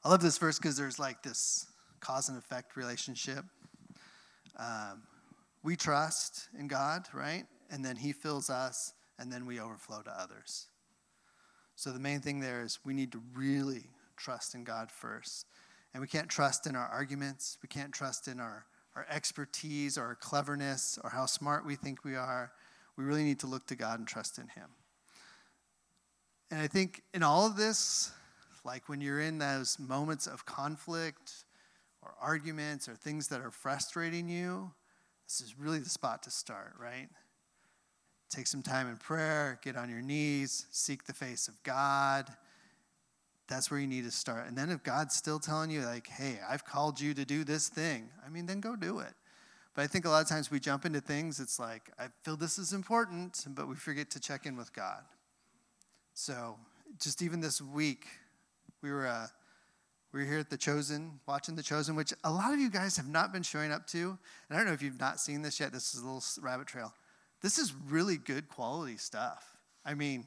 I 0.04 0.10
love 0.10 0.22
this 0.22 0.40
verse 0.40 0.58
because 0.58 0.78
there's 0.78 0.98
like 0.98 1.22
this 1.22 1.68
cause 2.00 2.30
and 2.30 2.38
effect 2.38 2.76
relationship. 2.76 3.46
Um, 4.58 5.04
we 5.64 5.76
trust 5.76 6.48
in 6.58 6.68
God, 6.68 7.08
right? 7.14 7.46
And 7.70 7.86
then 7.86 7.96
He 7.96 8.12
fills 8.12 8.50
us, 8.50 8.94
and 9.20 9.32
then 9.32 9.46
we 9.46 9.60
overflow 9.60 10.02
to 10.02 10.12
others. 10.12 10.68
So 11.76 11.92
the 11.92 12.00
main 12.00 12.20
thing 12.20 12.40
there 12.40 12.64
is 12.64 12.80
we 12.84 12.94
need 12.94 13.12
to 13.12 13.22
really 13.36 13.86
trust 14.18 14.56
in 14.56 14.64
God 14.64 14.92
first. 14.92 15.46
And 15.94 16.02
we 16.02 16.08
can't 16.08 16.30
trust 16.30 16.68
in 16.68 16.76
our 16.76 16.88
arguments, 16.88 17.58
we 17.62 17.68
can't 17.68 17.92
trust 17.92 18.28
in 18.28 18.40
our, 18.40 18.66
our 18.96 19.06
expertise 19.10 19.98
or 19.98 20.06
our 20.06 20.16
cleverness 20.16 20.98
or 21.04 21.10
how 21.12 21.26
smart 21.26 21.66
we 21.66 21.76
think 21.76 22.04
we 22.04 22.16
are. 22.16 22.52
We 23.02 23.08
really 23.08 23.24
need 23.24 23.40
to 23.40 23.48
look 23.48 23.66
to 23.68 23.76
God 23.76 23.98
and 23.98 24.08
trust 24.08 24.38
in 24.38 24.48
Him. 24.50 24.70
And 26.52 26.62
I 26.62 26.68
think 26.68 27.02
in 27.14 27.24
all 27.24 27.48
of 27.48 27.58
this, 27.58 28.12
like 28.64 28.88
when 28.90 29.02
you're 29.02 29.22
in 29.22 29.40
those 29.40 29.80
moments 29.80 30.28
of 30.28 30.46
conflict 30.46 31.46
or 32.04 32.14
arguments 32.22 32.88
or 32.88 32.94
things 32.94 33.30
that 33.30 33.42
are 33.42 33.50
frustrating 33.50 34.30
you, 34.30 34.72
this 35.28 35.42
is 35.42 35.58
really 35.58 35.80
the 35.80 35.90
spot 35.90 36.22
to 36.24 36.30
start, 36.30 36.74
right? 36.80 37.08
Take 38.30 38.46
some 38.46 38.62
time 38.62 38.88
in 38.88 38.98
prayer, 38.98 39.60
get 39.64 39.76
on 39.76 39.90
your 39.90 40.02
knees, 40.02 40.68
seek 40.70 41.06
the 41.06 41.14
face 41.14 41.48
of 41.48 41.62
God. 41.64 42.28
That's 43.48 43.72
where 43.72 43.80
you 43.80 43.88
need 43.88 44.04
to 44.04 44.12
start. 44.12 44.48
And 44.48 44.56
then 44.56 44.70
if 44.70 44.84
God's 44.84 45.16
still 45.16 45.40
telling 45.40 45.72
you, 45.72 45.82
like, 45.82 46.08
hey, 46.08 46.40
I've 46.48 46.66
called 46.66 47.02
you 47.02 47.16
to 47.16 47.26
do 47.26 47.44
this 47.44 47.68
thing, 47.68 48.10
I 48.24 48.30
mean, 48.30 48.46
then 48.46 48.60
go 48.60 48.76
do 48.76 49.00
it. 49.00 49.14
But 49.74 49.84
I 49.84 49.88
think 49.88 50.06
a 50.06 50.10
lot 50.10 50.22
of 50.22 50.28
times 50.28 50.52
we 50.52 50.60
jump 50.60 50.86
into 50.86 51.00
things, 51.00 51.40
it's 51.40 51.60
like, 51.60 51.92
I 51.98 52.08
feel 52.24 52.36
this 52.36 52.60
is 52.60 52.74
important, 52.74 53.46
but 53.50 53.68
we 53.70 53.76
forget 53.76 54.10
to 54.12 54.20
check 54.20 54.46
in 54.46 54.58
with 54.58 54.74
God. 54.74 55.04
So 56.14 56.58
just 57.00 57.22
even 57.22 57.40
this 57.40 57.62
week, 57.62 58.06
we 58.82 58.92
were 58.92 59.08
uh, 59.08 59.28
we 60.12 60.20
were 60.20 60.26
here 60.26 60.40
at 60.40 60.50
the 60.50 60.58
Chosen, 60.58 61.20
watching 61.26 61.56
the 61.56 61.64
Chosen, 61.64 61.96
which 61.96 62.14
a 62.26 62.32
lot 62.32 62.54
of 62.54 62.60
you 62.60 62.70
guys 62.70 62.98
have 62.98 63.08
not 63.08 63.32
been 63.32 63.44
showing 63.44 63.72
up 63.72 63.88
to. 63.88 63.98
And 64.00 64.18
I 64.52 64.58
don't 64.58 64.66
know 64.66 64.74
if 64.74 64.82
you've 64.82 65.00
not 65.00 65.22
seen 65.22 65.42
this 65.42 65.58
yet. 65.58 65.72
This 65.72 65.94
is 65.94 66.02
a 66.02 66.06
little 66.06 66.24
rabbit 66.42 66.68
trail. 66.68 66.94
This 67.42 67.58
is 67.58 67.74
really 67.88 68.18
good 68.18 68.50
quality 68.50 68.98
stuff. 68.98 69.58
I 69.86 69.94
mean, 69.94 70.26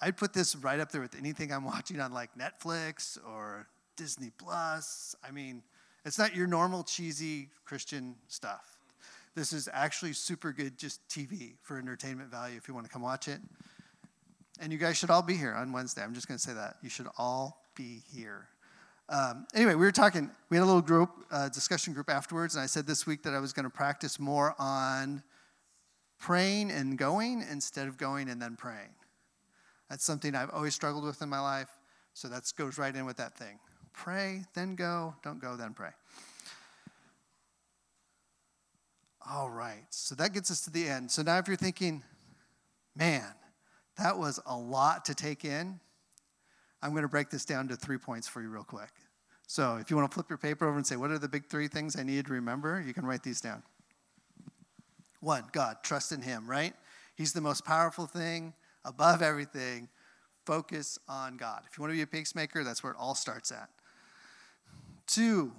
I'd 0.00 0.16
put 0.16 0.32
this 0.32 0.54
right 0.54 0.78
up 0.78 0.92
there 0.92 1.00
with 1.00 1.16
anything 1.16 1.52
I'm 1.52 1.64
watching 1.64 1.98
on 1.98 2.12
like 2.12 2.30
Netflix 2.34 3.18
or 3.26 3.66
Disney 3.96 4.30
Plus. 4.36 5.16
I 5.26 5.30
mean, 5.30 5.62
it's 6.08 6.18
not 6.18 6.34
your 6.34 6.46
normal 6.46 6.82
cheesy 6.82 7.50
Christian 7.66 8.14
stuff. 8.28 8.78
This 9.34 9.52
is 9.52 9.68
actually 9.74 10.14
super 10.14 10.52
good, 10.52 10.78
just 10.78 11.06
TV 11.06 11.52
for 11.60 11.76
entertainment 11.78 12.30
value 12.30 12.56
if 12.56 12.66
you 12.66 12.72
want 12.72 12.86
to 12.86 12.92
come 12.92 13.02
watch 13.02 13.28
it. 13.28 13.40
And 14.58 14.72
you 14.72 14.78
guys 14.78 14.96
should 14.96 15.10
all 15.10 15.20
be 15.20 15.36
here 15.36 15.52
on 15.52 15.70
Wednesday. 15.70 16.02
I'm 16.02 16.14
just 16.14 16.26
going 16.26 16.38
to 16.38 16.42
say 16.42 16.54
that. 16.54 16.76
You 16.82 16.88
should 16.88 17.08
all 17.18 17.62
be 17.76 18.02
here. 18.10 18.48
Um, 19.10 19.46
anyway, 19.54 19.74
we 19.74 19.84
were 19.84 19.92
talking, 19.92 20.30
we 20.48 20.56
had 20.56 20.62
a 20.62 20.66
little 20.66 20.80
group, 20.80 21.10
uh, 21.30 21.50
discussion 21.50 21.92
group 21.92 22.08
afterwards, 22.08 22.54
and 22.54 22.62
I 22.62 22.66
said 22.66 22.86
this 22.86 23.06
week 23.06 23.22
that 23.24 23.34
I 23.34 23.38
was 23.38 23.52
going 23.52 23.64
to 23.64 23.70
practice 23.70 24.18
more 24.18 24.54
on 24.58 25.22
praying 26.18 26.70
and 26.70 26.96
going 26.96 27.44
instead 27.50 27.86
of 27.86 27.98
going 27.98 28.30
and 28.30 28.40
then 28.40 28.56
praying. 28.56 28.94
That's 29.90 30.04
something 30.04 30.34
I've 30.34 30.50
always 30.50 30.74
struggled 30.74 31.04
with 31.04 31.20
in 31.20 31.28
my 31.28 31.40
life, 31.40 31.68
so 32.14 32.28
that 32.28 32.50
goes 32.56 32.78
right 32.78 32.96
in 32.96 33.04
with 33.04 33.18
that 33.18 33.36
thing. 33.36 33.58
Pray, 33.98 34.44
then 34.54 34.76
go, 34.76 35.16
don't 35.24 35.40
go, 35.40 35.56
then 35.56 35.74
pray. 35.74 35.90
All 39.28 39.50
right, 39.50 39.84
so 39.90 40.14
that 40.14 40.32
gets 40.32 40.50
us 40.50 40.60
to 40.62 40.70
the 40.70 40.88
end. 40.88 41.10
So 41.10 41.22
now 41.22 41.38
if 41.38 41.48
you're 41.48 41.56
thinking, 41.56 42.04
man, 42.96 43.34
that 43.98 44.16
was 44.16 44.38
a 44.46 44.56
lot 44.56 45.04
to 45.06 45.14
take 45.14 45.44
in. 45.44 45.80
I'm 46.80 46.92
going 46.92 47.02
to 47.02 47.08
break 47.08 47.28
this 47.28 47.44
down 47.44 47.66
to 47.68 47.76
three 47.76 47.98
points 47.98 48.28
for 48.28 48.40
you, 48.40 48.48
real 48.48 48.62
quick. 48.62 48.90
So, 49.48 49.78
if 49.78 49.90
you 49.90 49.96
want 49.96 50.08
to 50.08 50.14
flip 50.14 50.28
your 50.28 50.38
paper 50.38 50.68
over 50.68 50.76
and 50.76 50.86
say, 50.86 50.94
What 50.94 51.10
are 51.10 51.18
the 51.18 51.28
big 51.28 51.46
three 51.46 51.66
things 51.66 51.96
I 51.98 52.04
need 52.04 52.26
to 52.26 52.32
remember? 52.32 52.82
You 52.86 52.94
can 52.94 53.04
write 53.04 53.24
these 53.24 53.40
down. 53.40 53.62
One, 55.20 55.42
God, 55.50 55.78
trust 55.82 56.12
in 56.12 56.22
Him, 56.22 56.48
right? 56.48 56.74
He's 57.16 57.32
the 57.32 57.40
most 57.40 57.64
powerful 57.64 58.06
thing, 58.06 58.54
above 58.84 59.22
everything. 59.22 59.88
focus 60.46 60.98
on 61.08 61.36
God. 61.36 61.62
If 61.68 61.76
you 61.76 61.82
want 61.82 61.92
to 61.92 61.96
be 61.96 62.02
a 62.02 62.06
peacemaker, 62.06 62.62
that's 62.62 62.82
where 62.84 62.92
it 62.92 62.98
all 62.98 63.14
starts 63.14 63.50
at. 63.50 63.68
Two, 65.08 65.52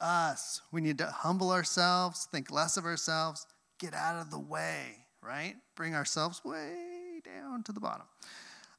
us. 0.00 0.62
We 0.70 0.80
need 0.80 0.98
to 0.98 1.06
humble 1.06 1.50
ourselves, 1.50 2.28
think 2.30 2.50
less 2.50 2.76
of 2.76 2.84
ourselves, 2.84 3.46
get 3.78 3.94
out 3.94 4.20
of 4.20 4.30
the 4.30 4.38
way, 4.38 5.06
right? 5.20 5.56
Bring 5.74 5.94
ourselves 5.94 6.40
way 6.44 7.20
down 7.24 7.64
to 7.64 7.72
the 7.72 7.80
bottom. 7.80 8.06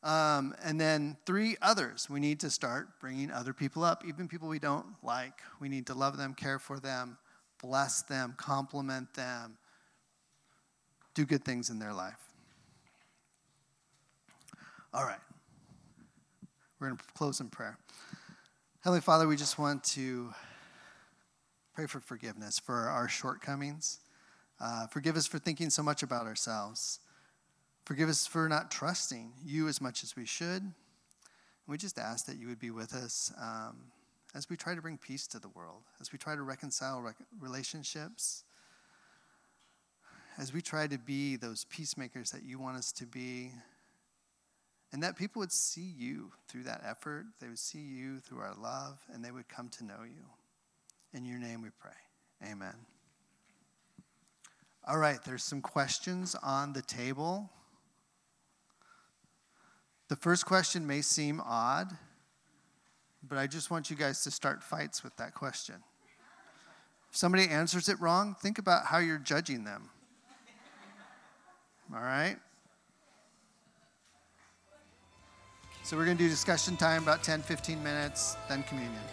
Um, 0.02 0.56
and 0.64 0.80
then 0.80 1.18
three 1.26 1.58
others. 1.62 2.10
We 2.10 2.20
need 2.20 2.40
to 2.42 2.50
start 2.50 3.00
bringing 3.02 3.32
other 3.32 3.54
people 3.54 3.84
up, 3.84 4.04
even 4.08 4.28
people 4.28 4.48
we 4.48 4.60
don't 4.60 4.86
like. 5.04 5.42
We 5.60 5.68
need 5.68 5.88
to 5.88 5.94
love 5.94 6.16
them, 6.16 6.34
care 6.36 6.60
for 6.60 6.80
them, 6.80 7.18
bless 7.62 8.04
them, 8.04 8.36
compliment 8.38 9.14
them, 9.14 9.58
do 11.16 11.26
good 11.26 11.44
things 11.44 11.70
in 11.70 11.80
their 11.80 11.94
life. 11.94 12.20
All 14.94 15.04
right. 15.04 15.20
We're 16.80 16.88
going 16.88 16.98
to 16.98 17.04
close 17.16 17.40
in 17.42 17.50
prayer. 17.50 17.78
Heavenly 18.86 19.02
Father, 19.02 19.28
we 19.28 19.36
just 19.36 19.58
want 19.58 19.84
to 19.84 20.32
pray 21.74 21.88
for 21.88 22.00
forgiveness 22.00 22.60
for 22.60 22.88
our 22.88 23.10
shortcomings. 23.10 23.98
Uh, 24.62 24.86
forgive 24.86 25.18
us 25.18 25.26
for 25.26 25.40
thinking 25.40 25.72
so 25.72 25.82
much 25.82 26.04
about 26.04 26.28
ourselves. 26.28 27.00
Forgive 27.84 28.10
us 28.10 28.28
for 28.28 28.48
not 28.48 28.70
trusting 28.70 29.34
you 29.44 29.68
as 29.68 29.82
much 29.82 30.04
as 30.04 30.16
we 30.16 30.24
should. 30.24 30.62
And 30.62 30.74
we 31.68 31.80
just 31.80 31.98
ask 31.98 32.28
that 32.28 32.38
you 32.38 32.48
would 32.48 32.60
be 32.60 32.70
with 32.70 32.94
us 32.94 33.34
um, 33.42 33.86
as 34.36 34.52
we 34.52 34.56
try 34.56 34.76
to 34.76 34.82
bring 34.84 35.00
peace 35.00 35.26
to 35.30 35.40
the 35.40 35.50
world, 35.50 35.82
as 36.00 36.12
we 36.12 36.20
try 36.20 36.36
to 36.36 36.44
reconcile 36.44 37.02
rec- 37.02 37.16
relationships, 37.40 38.44
as 40.38 40.54
we 40.54 40.62
try 40.62 40.86
to 40.86 41.00
be 41.00 41.38
those 41.38 41.66
peacemakers 41.72 42.30
that 42.30 42.44
you 42.44 42.60
want 42.60 42.78
us 42.78 42.92
to 42.92 43.08
be. 43.08 43.50
And 44.96 45.04
that 45.04 45.18
people 45.18 45.42
would 45.42 45.52
see 45.52 45.94
you 45.98 46.32
through 46.48 46.64
that 46.64 46.82
effort. 46.88 47.26
They 47.42 47.50
would 47.50 47.60
see 47.60 47.82
you 47.82 48.20
through 48.20 48.40
our 48.40 48.56
love, 48.56 48.98
and 49.14 49.26
they 49.26 49.30
would 49.30 49.50
come 49.50 49.68
to 49.72 49.84
know 49.84 50.04
you. 50.06 50.24
In 51.12 51.26
your 51.26 51.38
name 51.38 51.62
we 51.62 51.68
pray. 51.82 51.92
Amen. 52.50 52.76
All 54.88 54.98
right, 54.98 55.22
there's 55.26 55.44
some 55.44 55.60
questions 55.60 56.34
on 56.42 56.72
the 56.72 56.82
table. 56.82 57.50
The 60.08 60.16
first 60.16 60.46
question 60.46 60.88
may 60.88 61.02
seem 61.02 61.42
odd, 61.44 61.92
but 63.22 63.38
I 63.38 63.48
just 63.48 63.70
want 63.70 63.90
you 63.90 63.98
guys 63.98 64.24
to 64.24 64.32
start 64.32 64.64
fights 64.64 65.04
with 65.04 65.18
that 65.18 65.34
question. 65.34 65.76
If 67.12 67.18
somebody 67.18 67.50
answers 67.50 67.90
it 67.90 68.00
wrong, 68.00 68.34
think 68.42 68.60
about 68.60 68.86
how 68.86 69.00
you're 69.00 69.18
judging 69.18 69.66
them. 69.66 69.90
All 71.94 72.00
right? 72.00 72.38
So 75.86 75.96
we're 75.96 76.06
going 76.06 76.18
to 76.18 76.24
do 76.24 76.30
discussion 76.32 76.76
time 76.78 77.04
about 77.04 77.22
10, 77.22 77.44
15 77.44 77.84
minutes, 77.84 78.38
then 78.50 78.64
communion. 78.64 79.04